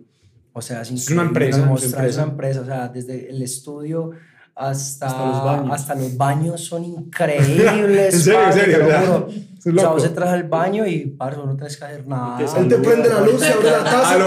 O 0.52 0.60
sea, 0.62 0.82
es, 0.82 0.90
Es 0.90 1.10
una 1.10 1.22
empresa, 1.22 1.58
nos 1.64 1.82
es 1.82 1.90
mostrar- 1.90 2.06
es 2.08 2.16
empresa. 2.16 2.22
una 2.24 2.30
empresa. 2.32 2.60
O 2.62 2.64
sea, 2.64 2.88
desde 2.88 3.30
el 3.30 3.40
estudio 3.42 4.10
hasta, 4.54 5.06
Hasta 5.06 5.26
los 5.26 5.44
baños. 5.44 5.70
hasta 5.72 5.94
los 5.94 6.16
baños 6.16 6.60
son 6.64 6.84
increíbles. 7.44 8.14
En 8.14 8.20
serio, 8.20 8.46
en 8.46 8.52
serio, 8.52 8.78
te 8.78 9.72
lo 9.72 9.76
o 9.76 9.80
sea, 9.80 9.88
es 9.90 9.94
vos 9.94 10.04
entras 10.06 10.28
al 10.30 10.44
baño 10.44 10.86
y, 10.86 11.06
parce, 11.06 11.38
vos 11.38 11.46
no 11.46 11.56
tenés 11.56 11.76
que 11.76 11.84
hacer 11.84 12.06
nada. 12.06 12.40
Él 12.58 12.68
te 12.68 12.76
prende 12.78 13.08
la 13.10 13.20
luz, 13.20 13.40
se 13.40 13.52
abre 13.52 13.70
la 13.70 13.84
taza, 13.84 14.14
A 14.14 14.18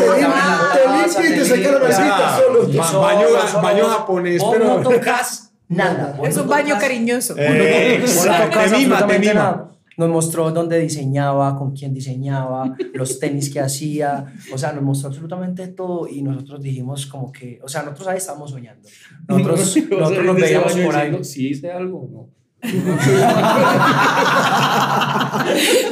baño- 3.02 3.62
baño 3.62 3.86
japonés, 3.86 4.42
vos 4.42 4.56
pero- 4.58 4.66
no 4.66 4.82
tocas 4.82 5.52
nada. 5.70 6.18
Es 6.24 6.36
no 6.36 6.44
un 6.44 6.50
baño 6.50 6.70
tocas- 6.76 6.82
cariñoso. 6.82 7.36
Eh, 7.38 8.00
no 8.04 8.46
tocas 8.46 8.72
te 8.72 8.78
mima, 8.78 9.08
te 9.08 9.20
mima. 9.20 9.34
nada. 9.34 9.70
Nos 9.96 10.10
mostró 10.10 10.50
dónde 10.50 10.80
diseñaba, 10.80 11.56
con 11.56 11.76
quién 11.76 11.94
diseñaba, 11.94 12.76
los 12.96 13.20
tenis 13.20 13.54
que 13.54 13.60
hacía, 13.60 14.26
o 14.52 14.58
sea, 14.58 14.74
nos 14.74 14.84
mostró 14.84 15.10
absolutamente 15.10 15.68
todo 15.68 16.08
y 16.08 16.24
nosotros 16.24 16.64
dijimos 16.64 17.06
como 17.06 17.32
que, 17.32 17.60
o 17.64 17.68
sea, 17.68 17.84
nosotros 17.84 18.08
ahí 18.08 18.18
estábamos 18.18 18.50
soñando. 18.50 18.90
Nosotros, 19.28 19.60
nosotros 19.92 20.26
nos 20.26 20.36
veíamos 20.36 20.74
por 20.74 20.96
ahí. 20.96 21.24
Si 21.24 21.50
hice 21.50 21.72
algo 21.72 22.00
o 22.00 22.10
no. 22.12 22.43
Te 22.64 22.70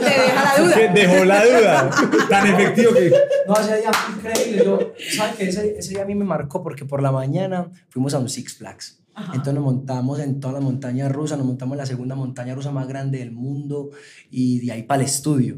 deja 0.09 0.43
la 0.43 0.63
duda. 0.63 0.93
Dejó 0.93 1.25
la 1.25 1.45
duda. 1.45 1.89
Tan 2.29 2.47
efectivo 2.47 2.93
que... 2.93 3.11
No, 3.47 3.53
ese 3.59 3.77
día 3.77 3.91
fue 3.93 4.15
increíble. 4.31 4.63
Yo, 4.65 4.93
¿sabes 5.15 5.35
qué? 5.35 5.49
Ese, 5.49 5.77
ese 5.77 5.89
día 5.89 6.03
a 6.03 6.05
mí 6.05 6.15
me 6.15 6.25
marcó 6.25 6.63
porque 6.63 6.85
por 6.85 7.01
la 7.01 7.11
mañana 7.11 7.69
fuimos 7.89 8.13
a 8.13 8.19
un 8.19 8.29
Six 8.29 8.57
Flags. 8.57 8.99
Entonces 9.33 9.53
nos 9.53 9.63
montamos 9.63 10.19
en 10.19 10.39
toda 10.39 10.53
la 10.53 10.61
montaña 10.61 11.09
rusa, 11.09 11.35
nos 11.35 11.45
montamos 11.45 11.73
en 11.73 11.79
la 11.79 11.85
segunda 11.85 12.15
montaña 12.15 12.55
rusa 12.55 12.71
más 12.71 12.87
grande 12.87 13.19
del 13.19 13.31
mundo 13.33 13.89
y 14.29 14.65
de 14.65 14.71
ahí 14.71 14.83
para 14.83 15.01
el 15.01 15.07
estudio. 15.07 15.57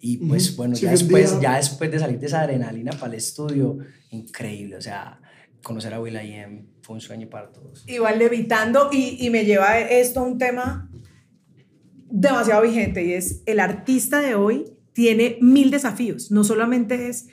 Y 0.00 0.16
pues 0.16 0.48
Ujú. 0.48 0.56
bueno, 0.56 0.74
Sí, 0.74 0.82
ya, 0.86 0.90
después, 0.90 1.38
día- 1.40 1.50
ya 1.52 1.56
después 1.58 1.90
de 1.92 2.00
salir 2.00 2.18
de 2.18 2.26
esa 2.26 2.40
adrenalina 2.40 2.90
para 2.92 3.12
el 3.12 3.14
estudio, 3.18 3.78
increíble. 4.10 4.74
O 4.76 4.80
sea, 4.82 5.20
conocer 5.62 5.94
a 5.94 6.00
Will.i.am 6.00 6.66
fue 6.82 6.94
un 6.94 7.00
sueño 7.00 7.28
para 7.28 7.52
todos. 7.52 7.84
Igual 7.86 8.18
levitando 8.18 8.88
y, 8.92 9.24
y 9.24 9.30
me 9.30 9.44
lleva 9.44 9.78
esto 9.78 10.20
a 10.20 10.22
un 10.24 10.38
tema 10.38 10.90
demasiado 12.10 12.62
vigente 12.62 13.04
y 13.04 13.12
es 13.12 13.42
el 13.46 13.60
artista 13.60 14.20
de 14.20 14.34
hoy 14.34 14.76
tiene 14.92 15.38
mil 15.40 15.70
desafíos. 15.70 16.30
No 16.30 16.44
solamente 16.44 17.08
es 17.08 17.28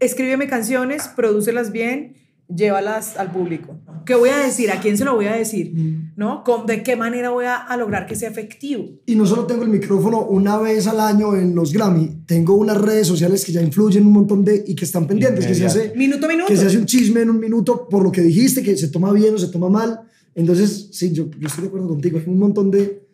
escríbeme 0.00 0.46
canciones, 0.46 1.08
prodúcelas 1.08 1.72
bien, 1.72 2.16
llévalas 2.48 3.16
al 3.16 3.32
público. 3.32 3.78
¿Qué 4.04 4.14
voy 4.14 4.28
a 4.30 4.38
decir? 4.38 4.70
¿A 4.70 4.80
quién 4.80 4.96
se 4.98 5.04
lo 5.04 5.14
voy 5.14 5.26
a 5.26 5.32
decir? 5.34 5.72
¿No? 6.16 6.42
¿Cómo- 6.44 6.64
¿De 6.64 6.82
qué 6.82 6.96
manera 6.96 7.30
voy 7.30 7.46
a, 7.46 7.56
a 7.56 7.76
lograr 7.76 8.06
que 8.06 8.14
sea 8.16 8.28
efectivo? 8.28 8.84
Y 9.06 9.14
no 9.14 9.26
solo 9.26 9.46
tengo 9.46 9.62
el 9.62 9.68
micrófono 9.70 10.20
una 10.26 10.58
vez 10.58 10.86
al 10.86 11.00
año 11.00 11.34
en 11.36 11.54
los 11.54 11.72
Grammy, 11.72 12.22
tengo 12.26 12.54
unas 12.54 12.80
redes 12.80 13.06
sociales 13.06 13.44
que 13.44 13.52
ya 13.52 13.62
influyen 13.62 14.06
un 14.06 14.12
montón 14.12 14.44
de 14.44 14.64
y 14.66 14.74
que 14.74 14.84
están 14.84 15.06
pendientes, 15.06 15.46
que 15.46 15.54
se 15.54 15.66
hace 15.66 15.92
Minuto 15.96 16.26
a 16.26 16.28
minuto. 16.28 16.48
que 16.48 16.56
se 16.56 16.66
hace 16.66 16.78
un 16.78 16.86
chisme 16.86 17.20
en 17.22 17.30
un 17.30 17.38
minuto 17.40 17.88
por 17.88 18.02
lo 18.02 18.12
que 18.12 18.20
dijiste, 18.22 18.62
que 18.62 18.76
se 18.76 18.88
toma 18.88 19.12
bien 19.12 19.34
o 19.34 19.38
se 19.38 19.48
toma 19.48 19.68
mal. 19.68 20.00
Entonces, 20.34 20.88
sí, 20.92 21.12
yo, 21.12 21.28
yo 21.38 21.46
estoy 21.46 21.62
de 21.62 21.68
acuerdo 21.68 21.88
contigo. 21.88 22.18
Hay 22.18 22.24
un 22.26 22.38
montón 22.38 22.70
de, 22.70 23.06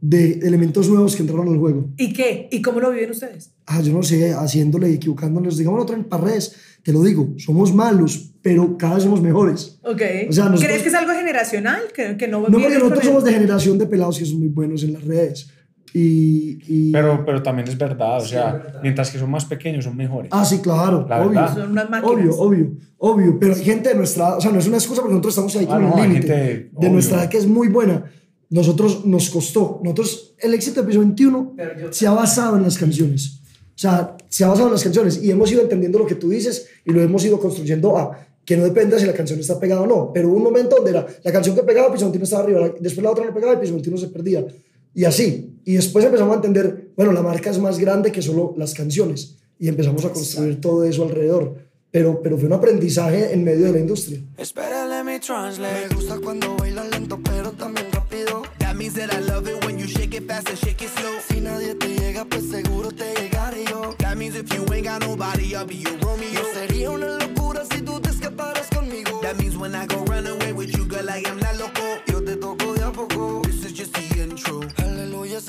de 0.00 0.40
elementos 0.42 0.88
nuevos 0.88 1.16
que 1.16 1.22
entraron 1.22 1.48
al 1.48 1.58
juego. 1.58 1.88
¿Y 1.96 2.12
qué? 2.12 2.48
¿Y 2.52 2.60
cómo 2.62 2.80
lo 2.80 2.90
viven 2.90 3.10
ustedes? 3.10 3.52
Ah, 3.66 3.80
yo 3.80 3.92
no 3.92 4.02
sé, 4.02 4.32
haciéndole, 4.32 4.92
equivocándonos. 4.92 5.56
Digamos, 5.56 5.82
otra 5.82 5.96
en 5.96 6.04
parres, 6.04 6.54
te 6.82 6.92
lo 6.92 7.02
digo, 7.02 7.32
somos 7.38 7.74
malos, 7.74 8.32
pero 8.42 8.76
cada 8.76 8.94
vez 8.94 9.04
somos 9.04 9.20
mejores. 9.22 9.78
Ok. 9.82 10.02
O 10.28 10.32
sea, 10.32 10.44
nosotros- 10.44 10.64
¿Crees 10.64 10.82
que 10.82 10.88
es 10.90 10.94
algo 10.94 11.12
generacional? 11.12 11.80
Que, 11.94 12.16
que 12.16 12.28
no, 12.28 12.40
No, 12.40 12.58
porque 12.58 12.78
nosotros 12.78 13.04
somos 13.04 13.24
de 13.24 13.32
generación 13.32 13.78
de 13.78 13.86
pelados 13.86 14.18
que 14.18 14.26
son 14.26 14.38
muy 14.38 14.48
buenos 14.48 14.82
en 14.84 14.92
las 14.92 15.02
redes. 15.04 15.50
Y, 15.94 16.58
y- 16.68 16.92
Pero, 16.92 17.24
pero 17.24 17.42
también 17.42 17.66
es 17.68 17.78
verdad, 17.78 18.18
o 18.18 18.20
Sí, 18.20 18.30
sea, 18.30 18.52
verdad. 18.52 18.80
mientras 18.82 19.10
que 19.10 19.18
son 19.18 19.30
más 19.30 19.46
pequeños 19.46 19.84
son 19.84 19.96
mejores. 19.96 20.28
Ah, 20.32 20.44
sí, 20.44 20.58
claro, 20.58 21.06
La 21.08 21.20
obvio. 21.20 21.30
verdad. 21.40 21.54
Son 21.54 21.70
unas 21.70 21.88
máquinas. 21.88 22.12
Obvio, 22.14 22.36
obvio, 22.36 22.72
obvio. 22.98 23.38
Pero 23.40 23.54
hay 23.54 23.64
gente 23.64 23.88
de 23.88 23.94
nuestra, 23.94 24.36
o 24.36 24.40
sea, 24.40 24.52
no 24.52 24.58
es 24.58 24.66
una 24.66 24.76
excusa 24.76 25.00
porque 25.00 25.14
nosotros 25.14 25.32
estamos 25.32 25.56
ahí 25.56 25.64
Ah, 25.70 25.74
con 25.74 25.82
no, 25.88 25.94
el 25.96 26.00
hay 26.02 26.08
límite. 26.08 26.26
gente, 26.28 26.44
De 26.54 26.70
obvio. 26.74 26.90
nuestra 26.90 27.22
edad 27.22 27.30
que 27.30 27.38
es 27.38 27.46
muy 27.46 27.68
buena. 27.68 28.04
Nosotros 28.50 29.04
nos 29.04 29.28
costó. 29.30 29.80
Nosotros, 29.82 30.34
el 30.38 30.54
éxito 30.54 30.80
de 30.82 30.86
piso 30.88 31.00
21 31.00 31.54
Pero 31.56 31.78
yo- 31.80 31.92
se 31.92 32.06
ha 32.06 32.12
basado 32.12 32.56
en 32.56 32.62
las 32.62 32.78
canciones. 32.78 33.40
O 33.74 33.78
sea, 33.78 34.16
se 34.28 34.44
ha 34.44 34.48
basado 34.48 34.68
en 34.68 34.72
las 34.74 34.82
canciones 34.84 35.22
y 35.22 35.30
hemos 35.30 35.50
ido 35.52 35.60
entendiendo 35.62 35.98
lo 35.98 36.06
que 36.06 36.14
tú 36.14 36.30
dices 36.30 36.66
y 36.84 36.92
lo 36.92 37.02
hemos 37.02 37.24
ido 37.24 37.38
construyendo 37.40 37.96
a 37.98 38.26
que 38.44 38.56
no 38.56 38.62
depende 38.64 38.98
si 38.98 39.04
la 39.06 39.12
canción 39.12 39.40
está 39.40 39.58
pegada 39.58 39.82
o 39.82 39.86
no. 39.86 40.12
Pero 40.14 40.28
hubo 40.28 40.36
un 40.36 40.44
momento 40.44 40.76
donde 40.76 40.90
era 40.92 41.06
la 41.24 41.32
canción 41.32 41.56
que 41.56 41.62
pegaba, 41.62 41.92
piso 41.92 42.04
21 42.06 42.24
estaba 42.24 42.44
arriba, 42.44 42.72
después 42.80 43.02
la 43.04 43.10
otra 43.10 43.24
no 43.26 43.34
pegaba 43.34 43.54
y 43.54 43.56
piso 43.56 43.72
21 43.74 43.98
se 43.98 44.08
perdía. 44.08 44.46
Y 44.94 45.04
así. 45.04 45.58
Y 45.64 45.74
después 45.74 46.04
empezamos 46.04 46.32
a 46.32 46.36
entender, 46.36 46.90
bueno, 46.96 47.12
la 47.12 47.22
marca 47.22 47.50
es 47.50 47.58
más 47.58 47.78
grande 47.78 48.12
que 48.12 48.22
solo 48.22 48.54
las 48.56 48.72
canciones. 48.72 49.36
Y 49.58 49.68
empezamos 49.68 50.04
a 50.04 50.10
construir 50.12 50.60
todo 50.60 50.84
eso 50.84 51.02
alrededor. 51.02 51.65
Pero, 51.90 52.20
pero 52.22 52.36
fue 52.36 52.46
un 52.46 52.52
aprendizaje 52.52 53.32
en 53.32 53.44
medio 53.44 53.66
de 53.66 53.72
la 53.72 53.78
industria. 53.78 54.20
Espera, 54.36 54.86
let 54.86 55.04
me 55.04 55.18
translate. 55.18 55.88
Me 55.88 55.94
gusta 55.94 56.18
cuando 56.18 56.56
bailas 56.56 56.88
lento, 56.90 57.18
pero 57.22 57.52
también 57.52 57.86
rápido. 57.92 58.42
That 58.58 58.74
means 58.74 58.94
that 58.94 59.12
I 59.14 59.20
love 59.20 59.48
it 59.48 59.64
when 59.64 59.78
you 59.78 59.86
shake 59.86 60.14
it 60.14 60.26
fast 60.26 60.48
and 60.48 60.58
shake 60.58 60.82
it 60.82 60.90
slow. 60.90 61.18
Si 61.28 61.40
nadie 61.40 61.74
te 61.74 61.88
llega, 61.88 62.24
pues 62.24 62.50
seguro 62.50 62.90
te 62.90 63.14
llegaré 63.14 63.64
yo. 63.70 63.94
That 63.98 64.16
means 64.16 64.36
if 64.36 64.52
you 64.52 64.64
ain't 64.72 64.86
got 64.86 65.00
nobody, 65.06 65.54
I'll 65.54 65.64
be 65.64 65.76
your 65.76 65.96
Romeo. 66.00 66.32
No 66.34 66.44
sería 66.52 66.90
una 66.90 67.06
locura 67.18 67.64
si 67.70 67.80
tú 67.80 67.98
te 68.00 68.10
escaparas 68.10 68.68
conmigo. 68.68 69.20
That 69.22 69.36
means 69.38 69.56
when 69.56 69.74
I 69.74 69.86
go 69.86 70.04
run 70.04 70.26
away 70.26 70.52
with 70.52 70.76
you, 70.76 70.84
girl, 70.84 71.08
I 71.08 71.22
am 71.26 71.38
not 71.38 71.56
loco. 71.56 72.02
Yo 72.08 72.20
te 72.22 72.36
toco 72.36 72.74
de 72.74 72.84
a 72.84 72.92
poco. 72.92 73.45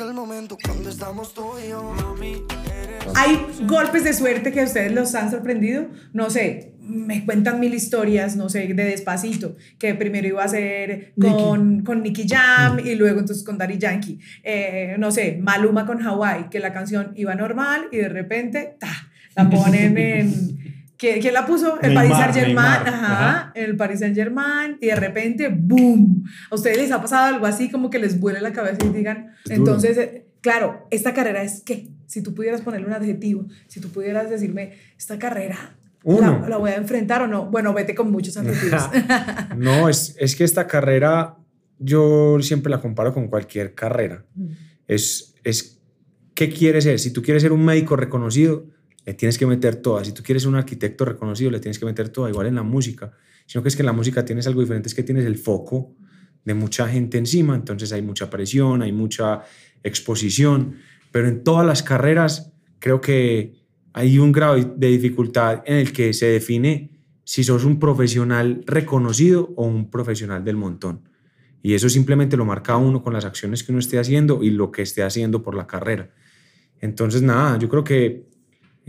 Es 0.04 0.10
el 0.10 0.14
momento 0.14 0.58
cuando 0.64 0.90
estamos 0.90 1.34
tú 1.34 1.54
y 1.64 1.70
yo. 1.70 1.82
Mami, 1.82 2.44
eres 2.84 3.04
¿Hay 3.16 3.40
golpes 3.66 4.04
de 4.04 4.14
suerte 4.14 4.52
que 4.52 4.62
a 4.62 4.66
ustedes 4.66 4.92
los 4.92 5.16
han 5.16 5.32
sorprendido? 5.32 5.88
No 6.14 6.30
sé, 6.30 6.74
me 6.80 7.26
cuentan 7.26 7.60
mil 7.60 7.74
historias, 7.74 8.36
no 8.36 8.48
sé, 8.48 8.68
de 8.68 8.84
Despacito, 8.84 9.56
que 9.80 9.96
primero 9.96 10.28
iba 10.28 10.44
a 10.44 10.48
ser 10.48 11.14
con, 11.20 11.84
con 11.84 12.04
Nicky 12.04 12.28
Jam 12.28 12.80
y 12.80 12.94
luego 12.94 13.22
entonces 13.22 13.44
con 13.44 13.58
Daddy 13.58 13.80
Yankee. 13.80 14.20
Eh, 14.44 14.96
no 15.00 15.10
sé, 15.10 15.40
Maluma 15.42 15.88
con 15.88 16.06
Hawaii, 16.06 16.50
que 16.50 16.60
la 16.60 16.72
canción 16.74 17.14
iba 17.16 17.34
normal 17.34 17.88
y 17.92 17.98
de 17.98 18.10
repente, 18.10 18.76
ta, 18.80 19.10
la 19.36 19.50
ponen 19.50 19.98
en... 19.98 20.58
¿Quién, 20.98 21.22
quién 21.22 21.34
la 21.34 21.46
puso? 21.46 21.80
El 21.82 21.94
Neymar, 21.94 22.10
Paris 22.10 22.18
Saint 22.18 22.34
Germain, 22.34 22.84
Neymar, 22.84 22.88
ajá, 22.88 23.30
ajá. 23.30 23.52
el 23.56 23.78
Paris 23.78 24.00
Saint 24.00 24.16
Germain, 24.16 24.78
y 24.82 24.88
de 24.88 24.96
repente, 24.96 25.50
¡boom! 25.50 26.24
¿A 26.50 26.56
ustedes 26.56 26.78
les 26.78 26.92
ha 26.92 27.02
pasado 27.02 27.36
algo 27.36 27.46
así 27.46 27.70
como 27.70 27.90
que 27.90 28.00
les 28.00 28.20
vuele 28.20 28.42
la 28.42 28.52
cabeza 28.52 28.80
y 28.84 28.90
digan, 28.90 29.34
Es 29.46 29.52
entonces, 29.52 29.98
eh, 29.98 30.26
claro, 30.42 30.88
esta 30.90 31.14
carrera 31.14 31.44
es 31.44 31.62
qué? 31.62 31.88
Si 32.08 32.24
tú 32.24 32.34
pudieras 32.34 32.62
ponerle 32.62 32.88
un 32.88 32.94
adjetivo, 32.94 33.46
si 33.68 33.80
tú 33.80 33.90
pudieras 33.90 34.30
decirme, 34.30 34.74
esta 34.98 35.20
carrera, 35.20 35.76
Uno. 36.04 36.40
La, 36.42 36.50
la 36.50 36.58
voy 36.58 36.72
a 36.72 36.76
enfrentar 36.76 37.22
o 37.22 37.28
no? 37.28 37.46
Bueno, 37.46 37.74
vete 37.74 37.94
con 37.94 38.12
muchos 38.12 38.36
adjetivos. 38.38 38.90
No, 39.58 39.90
es, 39.90 40.16
es 40.20 40.36
que 40.36 40.44
esta 40.44 40.66
carrera 40.68 41.38
yo 41.80 42.38
siempre 42.42 42.72
la 42.72 42.82
comparo 42.82 43.14
con 43.14 43.28
cualquier 43.28 43.74
carrera. 43.74 44.26
Es, 44.88 45.36
es 45.44 45.80
qué 46.34 46.50
quieres 46.50 46.86
ser. 46.86 47.00
Si 47.00 47.12
tú 47.12 47.22
quieres 47.22 47.44
ser 47.44 47.52
un 47.52 47.64
médico 47.64 47.96
reconocido, 47.96 48.66
le 49.08 49.14
tienes 49.14 49.38
que 49.38 49.46
meter 49.46 49.78
toda. 49.78 50.04
Si 50.04 50.12
tú 50.12 50.22
quieres 50.22 50.46
un 50.46 50.56
arquitecto 50.56 51.06
reconocido, 51.06 51.50
le 51.50 51.62
tienes 51.62 51.80
que 51.80 51.86
meter 51.86 52.10
toda. 52.10 52.30
Igual 52.30 52.48
en 52.48 52.56
la 52.56 52.64
música. 52.64 53.14
Sino 53.46 53.64
que 53.64 53.70
es 53.70 53.76
que 53.78 53.82
en 53.82 53.86
la 53.86 53.94
música 53.94 54.26
tienes 54.26 54.48
algo 54.48 54.60
diferente, 54.60 54.90
es 54.90 54.94
que 54.94 55.02
tienes 55.02 55.26
el 55.26 55.38
foco 55.38 55.96
de 56.44 56.54
mucha 56.54 56.90
gente 56.90 57.18
encima, 57.18 57.56
entonces 57.56 57.94
hay 57.94 58.02
mucha 58.02 58.30
presión, 58.30 58.82
hay 58.82 58.92
mucha 58.92 59.44
exposición, 59.82 60.76
pero 61.14 61.30
en 61.30 61.42
todas 61.42 61.66
las 61.66 61.84
carreras 61.84 62.52
creo 62.80 63.00
que 63.00 63.54
hay 63.94 64.20
un 64.20 64.34
grado 64.34 64.56
de 64.58 64.88
dificultad 64.88 65.64
en 65.66 65.78
el 65.78 65.94
que 65.94 66.14
se 66.14 66.26
define 66.26 66.92
si 67.24 67.46
sos 67.46 67.64
un 67.64 67.80
profesional 67.80 68.62
reconocido 68.66 69.54
o 69.56 69.66
un 69.66 69.90
profesional 69.90 70.44
del 70.44 70.58
montón. 70.58 71.08
Y 71.64 71.76
eso 71.76 71.88
simplemente 71.88 72.36
lo 72.36 72.44
marca 72.44 72.76
uno 72.76 73.02
con 73.02 73.14
las 73.14 73.24
acciones 73.24 73.64
que 73.64 73.72
uno 73.72 73.80
esté 73.80 74.00
haciendo 74.00 74.44
y 74.44 74.50
lo 74.50 74.70
que 74.70 74.82
esté 74.82 75.04
haciendo 75.04 75.44
por 75.44 75.56
la 75.56 75.66
carrera. 75.66 76.10
Entonces, 76.82 77.22
nada, 77.22 77.58
yo 77.58 77.70
creo 77.70 77.86
que 77.86 78.28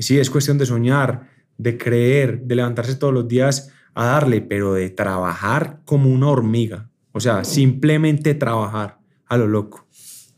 sí, 0.02 0.18
es 0.18 0.30
cuestión 0.30 0.58
de 0.58 0.66
soñar, 0.66 1.28
de 1.56 1.76
creer, 1.76 2.42
de 2.42 2.54
levantarse 2.54 2.94
todos 2.94 3.12
los 3.12 3.26
días 3.26 3.70
a 3.94 4.04
darle, 4.06 4.40
pero 4.40 4.74
de 4.74 4.90
trabajar 4.90 5.80
como 5.84 6.10
una 6.10 6.28
hormiga. 6.28 6.88
O 7.12 7.20
sea, 7.20 7.44
simplemente 7.44 8.34
trabajar 8.34 8.98
a 9.26 9.36
lo 9.36 9.46
loco. 9.48 9.86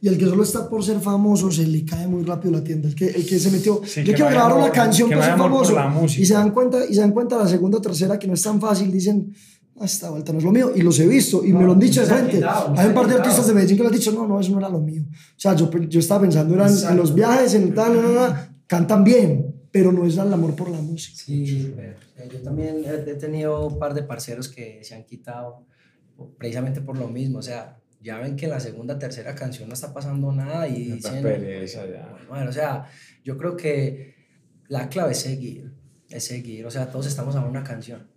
Y 0.02 0.08
el 0.08 0.16
que 0.16 0.24
solo 0.24 0.42
está 0.42 0.68
por 0.68 0.82
ser 0.82 0.98
famoso 1.00 1.50
se 1.50 1.66
le 1.66 1.84
cae 1.84 2.08
muy 2.08 2.24
rápido 2.24 2.52
la 2.52 2.64
tienda. 2.64 2.88
El 2.88 2.94
que, 2.94 3.06
el 3.08 3.26
que 3.26 3.38
se 3.38 3.50
metió, 3.50 3.82
Sí, 3.84 4.00
yo 4.00 4.06
que 4.06 4.14
quiero 4.14 4.30
no 4.30 4.30
grabar 4.30 4.52
amor, 4.52 4.64
una 4.64 4.72
canción 4.72 5.10
para 5.10 5.36
no 5.36 5.64
ser 5.64 5.74
famoso. 5.74 6.20
Y 6.20 6.24
se 6.24 6.32
dan 6.32 6.52
cuenta, 6.52 6.86
y 6.88 6.94
se 6.94 7.00
dan 7.02 7.12
cuenta 7.12 7.36
la 7.36 7.46
segunda 7.46 7.78
o 7.78 7.80
tercera 7.82 8.18
que 8.18 8.26
no 8.26 8.32
es 8.32 8.42
tan 8.42 8.58
fácil. 8.58 8.90
Dicen, 8.90 9.34
"Ah, 9.78 9.84
esta 9.84 10.08
vuelta 10.08 10.32
no 10.32 10.38
es 10.38 10.44
lo 10.44 10.52
mío. 10.52 10.72
Y 10.74 10.80
los 10.80 10.98
he 11.00 11.06
visto 11.06 11.44
y 11.44 11.52
me 11.52 11.64
lo 11.64 11.72
han 11.72 11.78
dicho 11.78 12.00
de 12.00 12.06
frente. 12.06 12.36
quitado, 12.36 12.72
Hay 12.78 12.86
ha 12.86 12.88
un 12.88 12.94
par 12.94 13.08
de 13.08 13.14
artistas 13.16 13.46
de 13.46 13.52
Medellín 13.52 13.76
que 13.76 13.82
le 13.82 13.88
han 13.88 13.94
dicho, 13.94 14.12
no, 14.12 14.26
no, 14.26 14.40
eso 14.40 14.52
no 14.52 14.58
era 14.58 14.70
lo 14.70 14.80
mío. 14.80 15.02
O 15.06 15.14
sea, 15.36 15.54
yo, 15.54 15.70
yo 15.70 16.00
estaba 16.00 16.22
pensando 16.22 16.54
eran 16.54 16.72
en 16.90 16.96
los 16.96 17.14
viajes, 17.14 17.52
en 17.52 17.64
el 17.64 17.74
tal, 17.74 17.94
no, 17.94 18.00
no, 18.00 18.12
no, 18.28 18.34
cantan 18.66 19.04
bien, 19.04 19.49
pero 19.70 19.92
no 19.92 20.04
es 20.06 20.16
el 20.16 20.32
amor 20.32 20.54
por 20.56 20.68
la 20.70 20.80
música. 20.80 21.16
Sí, 21.24 21.72
pero, 21.76 21.94
yo 22.32 22.38
también 22.42 22.82
he 22.86 23.14
tenido 23.14 23.66
un 23.66 23.78
par 23.78 23.94
de 23.94 24.02
parceros 24.02 24.48
que 24.48 24.82
se 24.82 24.94
han 24.94 25.04
quitado 25.04 25.64
precisamente 26.38 26.80
por 26.80 26.98
lo 26.98 27.08
mismo. 27.08 27.38
O 27.38 27.42
sea, 27.42 27.78
ya 28.02 28.18
ven 28.18 28.36
que 28.36 28.46
en 28.46 28.50
la 28.52 28.60
segunda, 28.60 28.98
tercera 28.98 29.34
canción 29.34 29.68
no 29.68 29.74
está 29.74 29.92
pasando 29.92 30.32
nada 30.32 30.66
y 30.68 30.88
Tanta 31.00 31.08
dicen. 31.10 31.22
pereza 31.22 31.86
ya. 31.86 32.16
Bueno, 32.28 32.50
o 32.50 32.52
sea, 32.52 32.86
yo 33.24 33.36
creo 33.36 33.56
que 33.56 34.14
la 34.68 34.88
clave 34.88 35.12
es 35.12 35.18
seguir. 35.20 35.72
Es 36.08 36.24
seguir. 36.24 36.66
O 36.66 36.70
sea, 36.70 36.90
todos 36.90 37.06
estamos 37.06 37.36
a 37.36 37.40
una 37.44 37.62
canción. 37.62 38.08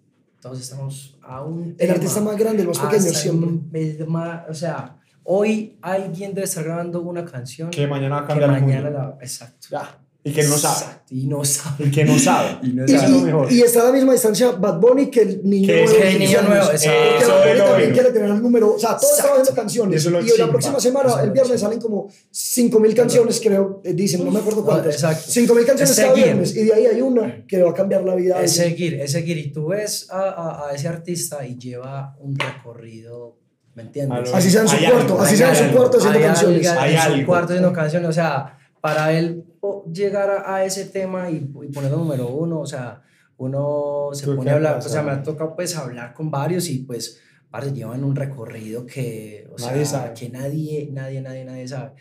Todos 0.41 0.59
estamos 0.59 1.17
a 1.21 1.43
un. 1.43 1.69
El 1.71 1.75
tema, 1.77 1.93
artista 1.93 2.19
más 2.21 2.37
grande, 2.37 2.61
el 2.63 2.67
más 2.67 2.79
pequeño, 2.79 3.01
siempre. 3.13 3.81
el- 3.91 4.01
el 4.01 4.07
más- 4.07 4.49
o 4.49 4.53
sea, 4.53 4.99
hoy 5.23 5.77
alguien 5.81 6.33
debe 6.33 6.45
estar 6.45 6.63
grabando 6.63 7.01
una 7.01 7.23
canción. 7.23 7.69
Que 7.69 7.85
mañana 7.87 8.21
va 8.21 8.23
a 8.23 8.27
que 8.37 8.43
el 8.43 8.61
mundo. 8.61 8.89
la- 8.89 9.17
Exacto. 9.21 9.67
Ya. 9.71 9.99
Y 10.25 10.31
que 10.31 10.43
no 10.43 10.57
sabe. 10.57 10.75
Exacto, 10.85 11.13
Y 11.15 11.27
no 11.27 11.43
sabe. 11.43 11.85
Y 11.85 11.91
que 11.91 12.05
no 12.05 12.17
sabe. 12.17 12.57
Y 12.63 12.67
no 12.73 12.83
Y, 12.87 12.93
Eso 12.95 13.03
es 13.05 13.09
lo 13.11 13.19
mejor. 13.19 13.51
y 13.51 13.61
está 13.61 13.81
a 13.81 13.85
la 13.85 13.91
misma 13.91 14.13
distancia 14.13 14.51
Bad 14.51 14.79
Bunny 14.79 15.07
que 15.11 15.21
el 15.21 15.41
niño 15.43 15.67
Que 15.67 15.83
es 15.83 15.89
nuevo. 15.91 16.01
que 16.01 16.07
el 16.11 16.17
15 16.17 16.27
niño 16.37 16.41
nuevo, 16.49 16.71
exacto. 16.71 16.99
Bad 17.01 17.21
Eso 17.21 17.31
Bunny 17.37 17.51
es 17.51 17.57
lo 17.57 17.63
también 17.65 17.89
bueno. 17.89 17.93
quiere 17.93 18.09
tener 18.11 18.29
el 18.29 18.41
número. 18.41 18.73
O 18.75 18.79
sea, 18.79 18.95
todos 18.97 19.17
están 19.17 19.31
haciendo 19.31 19.53
canciones. 19.53 20.05
Y 20.05 20.09
la 20.09 20.23
chimba. 20.23 20.49
próxima 20.49 20.79
semana, 20.79 21.09
Eso 21.09 21.17
es 21.19 21.23
el 21.25 21.31
viernes, 21.31 21.59
salen 21.61 21.81
como 21.81 22.07
5.000 22.33 22.95
canciones, 22.95 23.41
creo. 23.43 23.81
eh, 23.83 23.93
Dicen, 23.93 24.23
no 24.23 24.31
me 24.31 24.39
acuerdo 24.39 24.63
cuántas. 24.63 24.93
exacto. 24.93 25.25
5.000 25.29 25.65
canciones 25.65 25.89
Es 25.91 25.99
cada 25.99 26.13
viernes. 26.13 26.55
Y 26.55 26.63
de 26.63 26.73
ahí 26.73 26.85
hay 26.85 27.01
una 27.01 27.45
que 27.45 27.57
le 27.57 27.63
va 27.63 27.71
a 27.71 27.73
cambiar 27.73 28.03
la 28.05 28.15
vida. 28.15 28.41
Es 28.41 28.53
seguir, 28.55 28.93
es 29.01 29.11
seguir. 29.11 29.37
Y 29.37 29.51
tú 29.51 29.67
ves 29.67 30.07
a, 30.09 30.19
a, 30.21 30.69
a 30.69 30.73
ese 30.73 30.87
artista 30.87 31.45
y 31.45 31.57
lleva 31.57 32.15
un 32.21 32.37
recorrido, 32.39 33.37
¿me 33.75 33.83
entiendes? 33.83 34.33
Así 34.33 34.49
sea 34.49 34.61
en 34.61 34.67
su 34.69 34.75
Hay 34.77 34.85
cuarto, 34.85 35.13
algo, 35.13 35.21
así 35.21 35.35
sea 35.35 35.49
en 35.49 35.55
su 35.69 35.75
cuarto 35.75 35.97
haciendo 35.97 36.19
canciones. 36.21 36.67
Hay 36.69 36.95
en 36.95 37.19
su 37.19 37.25
cuarto 37.25 37.45
haciendo 37.53 37.73
canciones, 37.73 38.09
o 38.09 38.13
sea, 38.13 38.57
para 38.83 39.17
él 39.17 39.45
llegar 39.93 40.29
a, 40.29 40.55
a 40.57 40.65
ese 40.65 40.83
tema 40.83 41.29
y, 41.31 41.35
y 41.37 41.71
ponerlo 41.71 41.99
número 41.99 42.27
uno, 42.27 42.59
o 42.59 42.65
sea, 42.65 43.01
uno 43.37 44.09
se 44.11 44.25
¿Tú 44.25 44.35
pone 44.35 44.51
a 44.51 44.55
hablar, 44.55 44.75
pasa? 44.75 44.89
o 44.89 44.91
sea, 44.91 45.03
me 45.03 45.11
ha 45.11 45.23
tocado 45.23 45.55
pues 45.55 45.73
hablar 45.77 46.13
con 46.13 46.29
varios 46.29 46.67
y 46.69 46.79
pues, 46.79 47.21
parce, 47.49 47.71
llevan 47.71 48.03
un 48.03 48.13
recorrido 48.13 48.85
que, 48.85 49.47
o 49.49 49.57
Nadie 49.57 49.85
sea, 49.85 49.85
sabe. 49.85 50.13
que 50.15 50.29
nadie, 50.29 50.89
nadie, 50.91 51.21
nadie, 51.21 51.45
nadie 51.45 51.65
sabe. 51.67 51.93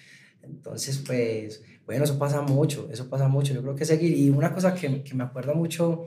Entonces, 0.42 0.98
pues, 1.06 1.62
bueno, 1.86 2.02
eso 2.02 2.18
pasa 2.18 2.40
mucho, 2.42 2.88
eso 2.90 3.08
pasa 3.08 3.28
mucho, 3.28 3.54
yo 3.54 3.62
creo 3.62 3.76
que 3.76 3.84
seguir, 3.84 4.16
y 4.16 4.30
una 4.30 4.52
cosa 4.52 4.74
que, 4.74 5.04
que 5.04 5.14
me 5.14 5.22
acuerda 5.22 5.54
mucho 5.54 6.06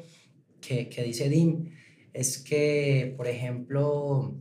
que, 0.60 0.89
que 0.89 1.03
dice 1.03 1.29
Dim, 1.29 1.72
es 2.12 2.38
que, 2.39 3.13
por 3.15 3.27
ejemplo, 3.27 4.36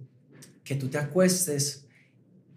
que 0.65 0.75
tú 0.75 0.89
te 0.89 0.99
acuestes 0.99 1.84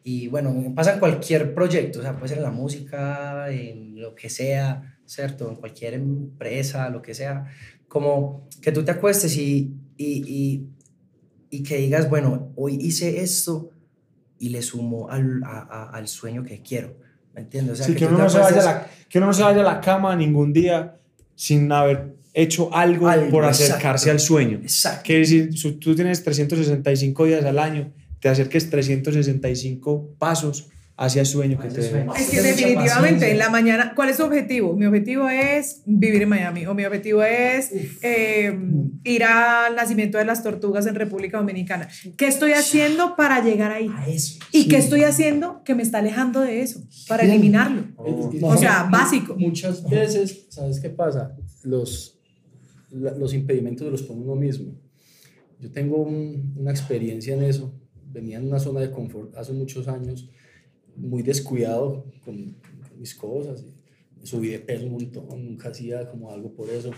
y 0.09 0.27
bueno, 0.29 0.55
pasa 0.73 0.93
en 0.93 0.99
cualquier 0.99 1.53
proyecto, 1.53 1.99
o 1.99 2.01
sea, 2.01 2.13
puede 2.15 2.29
ser 2.29 2.37
en 2.37 2.43
la 2.45 2.51
música, 2.51 3.49
en 3.51 3.99
lo 3.99 4.15
que 4.15 4.29
sea, 4.29 4.97
¿cierto? 5.05 5.49
En 5.49 5.57
cualquier 5.57 5.95
empresa, 5.95 6.89
lo 6.89 7.01
que 7.01 7.13
sea, 7.13 7.45
como 7.89 8.47
que 8.61 8.71
tú 8.71 8.83
te 8.85 8.91
acuestes 8.91 9.35
y, 9.35 9.73
y, 9.97 10.23
y, 10.25 10.67
y 11.49 11.63
que 11.63 11.77
digas, 11.77 12.09
bueno, 12.09 12.53
hoy 12.55 12.77
hice 12.79 13.19
esto 13.21 13.71
y 14.39 14.47
le 14.49 14.61
sumo 14.61 15.09
al, 15.09 15.41
a- 15.43 15.67
a- 15.69 15.89
al 15.97 16.07
sueño 16.07 16.43
que 16.43 16.61
quiero, 16.61 16.95
¿me 17.35 17.41
entiendes? 17.41 17.73
O 17.73 17.75
sea, 17.75 17.85
Sí, 17.87 17.93
que, 17.95 18.05
tú 18.05 18.13
uno 18.15 18.23
no 18.23 18.29
se 18.29 18.39
vaya 18.39 18.63
la, 18.63 18.87
que 19.09 19.17
uno 19.17 19.27
no 19.27 19.33
se 19.33 19.43
vaya 19.43 19.59
a 19.59 19.63
la 19.73 19.81
cama 19.81 20.15
ningún 20.15 20.53
día 20.53 20.95
sin 21.35 21.69
haber 21.71 22.15
hecho 22.33 22.73
algo, 22.73 23.09
Algo, 23.09 23.29
por 23.31 23.43
exacto. 23.43 23.73
acercarse 23.73 24.09
al 24.11 24.19
sueño. 24.21 24.59
Exacto. 24.61 25.01
Que 25.03 25.25
si 25.25 25.51
su- 25.51 25.77
tú 25.79 25.95
tienes 25.95 26.23
365 26.23 27.25
días 27.25 27.43
al 27.43 27.59
año, 27.59 27.91
te 28.19 28.29
acerques 28.29 28.69
365 28.69 30.15
pasos 30.17 30.69
hacia 30.99 31.19
el 31.21 31.27
sueño 31.27 31.59
que 31.59 31.67
Hacia 31.67 31.79
te 31.81 31.89
sueño. 31.89 32.13
Es 32.15 32.29
que 32.31 32.41
definitivamente 32.41 33.29
en 33.31 33.37
la 33.37 33.49
mañana, 33.51 33.93
¿cuál 33.95 34.09
es 34.09 34.17
tu 34.17 34.23
objetivo? 34.23 34.75
Mi 34.75 34.87
objetivo 34.87 35.29
es 35.29 35.83
vivir 35.85 36.23
en 36.23 36.29
Miami 36.29 36.65
o 36.65 36.73
mi 36.73 36.85
objetivo 36.85 37.21
es 37.21 37.69
eh, 38.01 38.57
ir 39.03 39.23
al 39.23 39.75
nacimiento 39.75 40.17
de 40.17 40.25
las 40.25 40.41
tortugas 40.41 40.87
en 40.87 40.95
República 40.95 41.37
Dominicana. 41.37 41.87
¿Qué 42.17 42.25
estoy 42.25 42.53
haciendo 42.53 43.15
para 43.15 43.43
llegar 43.43 43.71
ahí? 43.71 43.91
A 43.95 44.07
eso. 44.09 44.39
¿Y 44.51 44.67
qué 44.69 44.77
estoy 44.77 45.03
haciendo 45.03 45.61
que 45.63 45.75
me 45.75 45.83
está 45.83 45.99
alejando 45.99 46.41
de 46.41 46.61
eso? 46.61 46.81
Para 47.07 47.23
eliminarlo. 47.23 47.83
Y- 48.33 48.39
O 48.43 48.57
sea, 48.57 48.87
básico. 48.91 49.35
Muchas 49.37 49.87
veces, 49.87 50.47
¿sabes 50.49 50.79
qué 50.79 50.89
pasa? 50.89 51.35
Los, 51.63 52.17
la- 52.89 53.11
los 53.13 53.35
impedimentos 53.35 53.91
los 53.91 54.01
pone 54.01 54.21
uno 54.21 54.33
mismo. 54.35 54.73
Yo 55.59 55.71
tengo 55.71 55.97
un- 55.97 56.55
una 56.57 56.71
experiencia 56.71 57.35
en 57.35 57.43
eso. 57.43 57.71
Venía 58.17 58.39
en 58.39 58.47
una 58.47 58.57
zona 58.59 58.79
de 58.79 58.89
confort 58.89 59.35
hace 59.37 59.53
muchos 59.53 59.87
años, 59.87 60.27
muy 60.95 61.21
descuidado 61.21 62.03
con, 62.25 62.53
con 62.89 62.99
mis 62.99 63.13
cosas. 63.13 63.63
Subí 64.23 64.47
de 64.49 64.57
peso 64.57 64.87
un 64.87 64.93
montón, 64.93 65.45
nunca 65.45 65.69
hacía 65.69 66.09
como 66.09 66.31
algo 66.31 66.51
por 66.51 66.67
eso. 66.67 66.89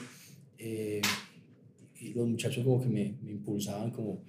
Eh, 0.58 1.02
y 2.00 2.14
los 2.14 2.26
muchachos 2.26 2.64
como 2.64 2.80
que 2.82 2.88
me, 2.88 3.18
me 3.22 3.32
impulsaban 3.32 3.92
como, 3.92 4.24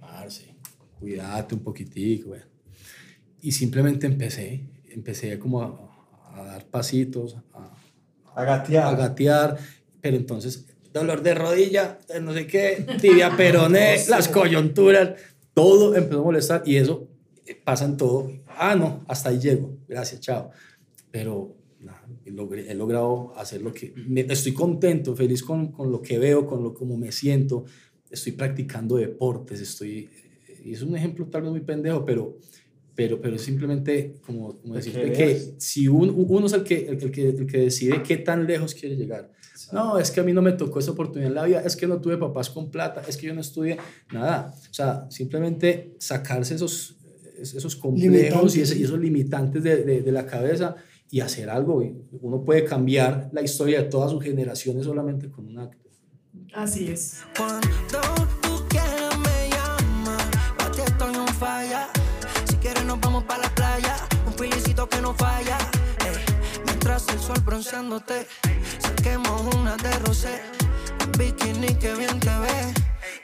Marce, 0.00 0.54
cuídate 0.98 1.54
un 1.54 1.60
poquitico. 1.60 2.28
bueno". 2.30 2.46
Y 3.42 3.52
simplemente 3.52 4.06
empecé, 4.06 4.64
empecé 4.88 5.38
como 5.38 5.60
a, 5.60 6.32
a 6.34 6.44
dar 6.46 6.64
pasitos, 6.70 7.36
a, 7.52 7.76
A 8.34 8.44
gatear. 8.44 8.86
a 8.86 8.96
gatear, 8.96 9.58
pero 10.00 10.16
entonces 10.16 10.64
dolor 10.94 11.22
de 11.22 11.34
rodilla, 11.34 11.98
eh, 12.08 12.20
no 12.20 12.32
sé 12.32 12.46
qué, 12.46 12.86
tibia 13.00 13.36
peroné, 13.36 13.96
las 14.08 14.28
coyunturas, 14.28 15.12
todo 15.54 15.94
empezó 15.94 16.20
a 16.20 16.24
molestar 16.24 16.62
y 16.66 16.76
eso 16.76 17.08
eh, 17.46 17.54
pasa 17.64 17.84
en 17.84 17.96
todo. 17.96 18.30
Ah, 18.46 18.74
no, 18.74 19.04
hasta 19.08 19.28
ahí 19.30 19.38
llego, 19.38 19.76
gracias, 19.88 20.20
chao. 20.20 20.50
Pero 21.10 21.56
logré- 22.26 22.66
he 22.70 22.74
logrado 22.74 23.32
hacer 23.36 23.60
lo 23.62 23.72
que... 23.72 23.92
me- 24.08 24.20
estoy 24.22 24.52
contento, 24.52 25.14
feliz 25.16 25.42
con, 25.42 25.72
con 25.72 25.90
lo 25.90 26.00
que 26.00 26.18
veo, 26.18 26.46
con 26.46 26.62
lo 26.62 26.72
como 26.72 26.96
me 26.96 27.12
siento. 27.12 27.64
Estoy 28.10 28.32
practicando 28.32 28.96
deportes, 28.96 29.60
estoy... 29.60 30.08
Y 30.64 30.72
es 30.72 30.82
un 30.82 30.96
ejemplo 30.96 31.26
tal 31.26 31.42
vez 31.42 31.50
muy 31.50 31.60
pendejo, 31.60 32.04
pero, 32.04 32.38
pero, 32.94 33.20
pero 33.20 33.36
simplemente 33.36 34.14
como, 34.24 34.58
como 34.60 34.74
De 34.74 34.80
decirte 34.80 35.12
que 35.12 35.54
si 35.58 35.88
uno, 35.88 36.12
uno 36.12 36.46
es 36.46 36.52
el 36.52 36.62
que, 36.62 36.86
el, 36.86 37.10
que, 37.10 37.28
el 37.30 37.46
que 37.46 37.58
decide 37.58 38.02
qué 38.04 38.16
tan 38.18 38.46
lejos 38.46 38.72
quiere 38.74 38.94
llegar. 38.94 39.32
No, 39.72 39.98
es 39.98 40.10
que 40.10 40.20
a 40.20 40.22
mí 40.22 40.32
no 40.32 40.42
me 40.42 40.52
tocó 40.52 40.78
esa 40.78 40.90
oportunidad 40.92 41.28
en 41.28 41.34
la 41.34 41.44
vida, 41.44 41.60
es 41.64 41.76
que 41.76 41.86
no 41.86 42.00
tuve 42.00 42.16
papás 42.16 42.48
con 42.50 42.70
plata, 42.70 43.02
es 43.06 43.16
que 43.16 43.26
yo 43.26 43.34
no 43.34 43.40
estudié, 43.40 43.76
nada. 44.12 44.54
O 44.70 44.74
sea, 44.74 45.06
simplemente 45.10 45.94
sacarse 45.98 46.54
esos, 46.54 46.96
esos 47.38 47.76
complejos 47.76 48.56
y, 48.56 48.62
ese- 48.62 48.78
y 48.78 48.84
esos 48.84 48.98
limitantes 48.98 49.62
de, 49.62 49.84
de, 49.84 50.02
de 50.02 50.12
la 50.12 50.26
cabeza 50.26 50.76
y 51.10 51.20
hacer 51.20 51.50
algo. 51.50 51.82
Y 51.82 51.94
Uno 52.20 52.42
puede 52.44 52.64
cambiar 52.64 53.28
la 53.32 53.42
historia 53.42 53.82
de 53.82 53.88
todas 53.88 54.10
sus 54.10 54.22
generaciones 54.24 54.84
solamente 54.84 55.30
con 55.30 55.46
un 55.46 55.58
acto. 55.58 55.78
Así 56.54 56.88
es. 56.88 57.18
Cuando 57.36 57.68
tú 58.42 58.64
quieras 58.68 59.18
me 59.18 59.50
llamas, 59.50 60.22
pa' 60.58 60.70
ti 60.72 60.80
estoy 60.86 61.14
on 61.16 61.28
falla. 61.28 61.88
Si 62.48 62.56
quieres 62.56 62.84
nos 62.84 63.00
vamos 63.00 63.24
pa' 63.24 63.38
la 63.38 63.54
playa, 63.54 63.96
un 64.26 64.32
filicito 64.34 64.88
que 64.88 65.00
no 65.00 65.14
falla. 65.14 65.58
Ey, 66.06 66.16
mientras 66.66 67.08
el 67.08 67.18
sol 67.18 67.36
bronceándote, 67.44 68.26
saquemos 69.02 69.54
una 69.56 69.76
de 69.76 69.90
rosé. 70.06 70.28
En 71.00 71.12
bikini 71.18 71.74
que 71.74 71.94
bien 71.94 72.20
te 72.20 72.28
ves, 72.28 72.74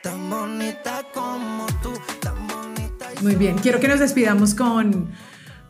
tan 0.02 0.28
bonita 0.28 1.02
como 1.14 1.66
tú, 1.82 1.92
tan 2.20 2.46
bonita. 2.48 3.06
y 3.20 3.24
Muy 3.24 3.36
bien. 3.36 3.56
Quiero 3.58 3.78
que 3.78 3.86
nos 3.86 4.00
despidamos 4.00 4.54
con, 4.54 5.10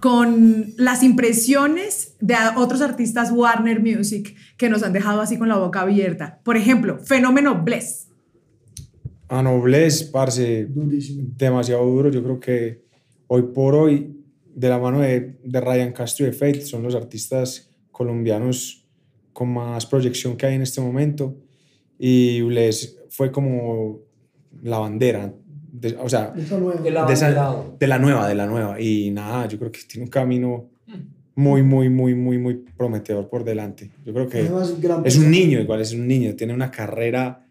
con 0.01 0.73
las 0.77 1.03
impresiones 1.03 2.17
de 2.21 2.37
otros 2.57 2.81
artistas 2.81 3.31
Warner 3.33 3.81
Music 3.81 4.35
que 4.57 4.71
nos 4.71 4.83
han 4.83 4.93
dejado 4.93 5.21
así 5.21 5.37
con 5.37 5.49
la 5.49 5.59
boca 5.59 5.83
abierta. 5.83 6.41
Por 6.43 6.57
ejemplo, 6.57 6.99
Fenómeno 6.99 7.63
Bless. 7.63 8.09
A 9.29 9.43
Noblesse, 9.43 10.05
parce, 10.05 10.65
Durísimo. 10.67 11.25
demasiado 11.37 11.85
duro. 11.85 12.11
Yo 12.11 12.23
creo 12.23 12.41
que 12.41 12.85
hoy 13.27 13.43
por 13.55 13.75
hoy, 13.75 14.17
de 14.55 14.69
la 14.71 14.79
mano 14.79 15.01
de, 15.01 15.39
de 15.45 15.61
Ryan 15.61 15.93
Castro 15.93 16.25
y 16.25 16.31
de 16.31 16.35
Fate, 16.35 16.63
son 16.63 16.83
los 16.83 16.95
artistas 16.95 17.71
colombianos 17.93 18.88
con 19.39 19.53
más 19.55 19.87
proyección 19.87 20.37
que 20.37 20.47
hay 20.47 20.57
en 20.57 20.63
este 20.63 20.81
momento. 20.81 21.37
Y 21.97 22.41
Bless 22.43 22.99
fue 23.09 23.31
como 23.31 24.01
la 24.63 24.79
bandera, 24.79 25.33
de- 25.73 25.97
o 25.97 26.09
sea, 26.09 26.33
de, 26.33 26.43
esa- 26.43 26.57
abanderado. 26.57 27.77
de 27.79 27.87
la 27.87 27.99
nueva, 28.01 28.27
de 28.29 28.35
la 28.35 28.47
nueva. 28.47 28.81
Y 28.81 29.13
nada, 29.13 29.47
yo 29.47 29.57
creo 29.61 29.71
que 29.71 29.79
tiene 29.89 30.07
un 30.07 30.11
camino 30.11 30.71
muy, 31.37 31.63
muy, 31.63 31.89
muy, 31.89 32.17
muy, 32.17 32.37
muy 32.37 32.55
prometedor 32.77 33.29
por 33.29 33.45
delante. 33.45 33.93
Yo 34.05 34.13
creo 34.13 34.29
que 34.29 34.41
Además, 34.41 34.75
es 35.05 35.17
un 35.17 35.31
niño, 35.31 35.61
igual 35.61 35.81
es 35.83 35.93
un 35.93 36.09
niño, 36.09 36.35
tiene 36.35 36.53
una 36.53 36.69
carrera 36.73 37.47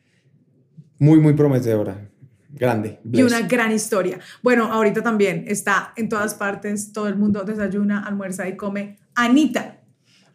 muy, 1.00 1.20
muy 1.22 1.32
prometedora, 1.34 2.10
grande. 2.54 3.00
Y 3.14 3.22
una 3.22 3.48
gran 3.48 3.72
historia. 3.72 4.20
Bueno, 4.44 4.66
ahorita 4.74 5.02
también 5.04 5.46
está 5.48 5.94
en 5.96 6.10
todas 6.10 6.34
partes, 6.34 6.92
todo 6.92 7.08
el 7.08 7.16
mundo 7.16 7.46
desayuna, 7.46 8.04
almuerza 8.06 8.46
y 8.50 8.58
come. 8.58 8.98
Anita. 9.16 9.76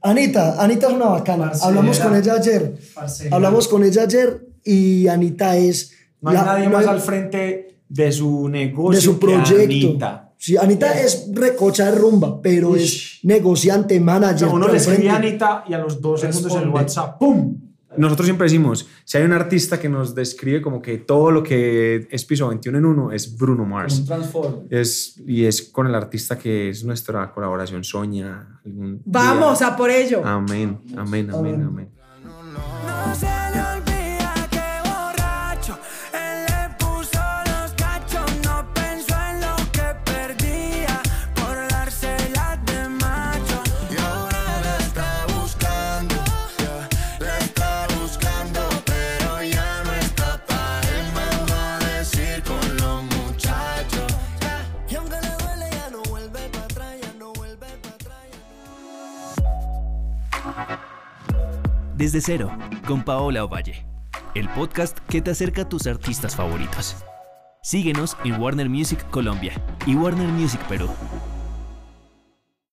Anita, 0.02 0.62
Anita 0.62 0.88
es 0.88 0.92
una 0.94 1.06
bacana. 1.06 1.46
Parcera. 1.46 1.66
Hablamos 1.68 1.98
con 2.00 2.16
ella 2.16 2.34
ayer. 2.34 2.74
Parcera. 2.94 3.36
Hablamos 3.36 3.68
con 3.68 3.84
ella 3.84 4.02
ayer 4.02 4.46
y 4.64 5.06
Anita 5.08 5.56
es. 5.56 5.92
No 6.20 6.30
hay 6.30 6.36
la- 6.36 6.44
nadie 6.44 6.68
más 6.68 6.86
al 6.86 7.00
frente 7.00 7.78
de 7.88 8.12
su 8.12 8.48
negocio 8.48 8.96
de 8.96 9.00
su 9.04 9.18
que 9.18 9.26
proyecto. 9.26 9.62
Anita. 9.62 10.28
Sí, 10.38 10.56
Anita 10.56 10.98
es 11.00 11.28
recocha 11.32 11.84
de 11.90 11.92
rumba, 11.98 12.40
pero 12.42 12.70
Ush. 12.70 12.80
es 12.82 13.18
negociante, 13.24 13.98
O 13.98 14.02
manager. 14.02 14.38
sea, 14.38 14.48
uno 14.48 14.66
le 14.66 14.76
escribe 14.76 15.10
a. 15.10 15.16
Anita 15.16 15.64
y 15.68 15.74
a 15.74 15.78
los 15.78 16.00
dos 16.00 16.20
segundos 16.20 16.52
en 16.56 16.62
el. 16.62 16.68
WhatsApp, 16.70 17.18
¡pum! 17.20 17.56
Nosotros 17.96 18.26
siempre 18.26 18.46
decimos, 18.46 18.88
si 19.04 19.18
hay 19.18 19.24
un 19.24 19.32
artista 19.32 19.78
que 19.78 19.88
nos 19.88 20.14
describe 20.14 20.62
como 20.62 20.80
que 20.80 20.98
todo 20.98 21.30
lo 21.30 21.42
que 21.42 22.06
es 22.10 22.24
piso 22.24 22.48
21 22.48 22.78
en 22.78 22.84
uno, 22.84 23.12
es 23.12 23.36
Bruno 23.36 23.64
Mars. 23.64 24.00
un 24.00 24.06
transform. 24.06 24.54
Es, 24.70 25.20
y 25.26 25.44
es 25.44 25.62
con 25.62 25.86
el 25.86 25.94
artista 25.94 26.38
que 26.38 26.70
es 26.70 26.84
nuestra 26.84 27.32
colaboración 27.32 27.84
soña. 27.84 28.60
día. 28.64 28.98
Vamos 29.04 29.62
a 29.62 29.76
por 29.76 29.90
ello. 29.90 30.22
Amén, 30.24 30.80
amén, 30.96 31.30
amén, 31.32 31.62
amén. 31.62 31.88
No 32.24 33.41
Desde 62.02 62.20
cero, 62.20 62.50
con 62.84 63.04
Paola 63.04 63.44
Ovalle. 63.44 63.86
El 64.34 64.48
podcast 64.48 64.98
que 65.08 65.22
te 65.22 65.30
acerca 65.30 65.62
a 65.62 65.68
tus 65.68 65.86
artistas 65.86 66.34
favoritos. 66.34 66.96
Síguenos 67.62 68.16
en 68.24 68.40
Warner 68.40 68.68
Music 68.68 69.08
Colombia 69.10 69.52
y 69.86 69.94
Warner 69.94 70.26
Music 70.26 70.60
Perú. 70.66 70.88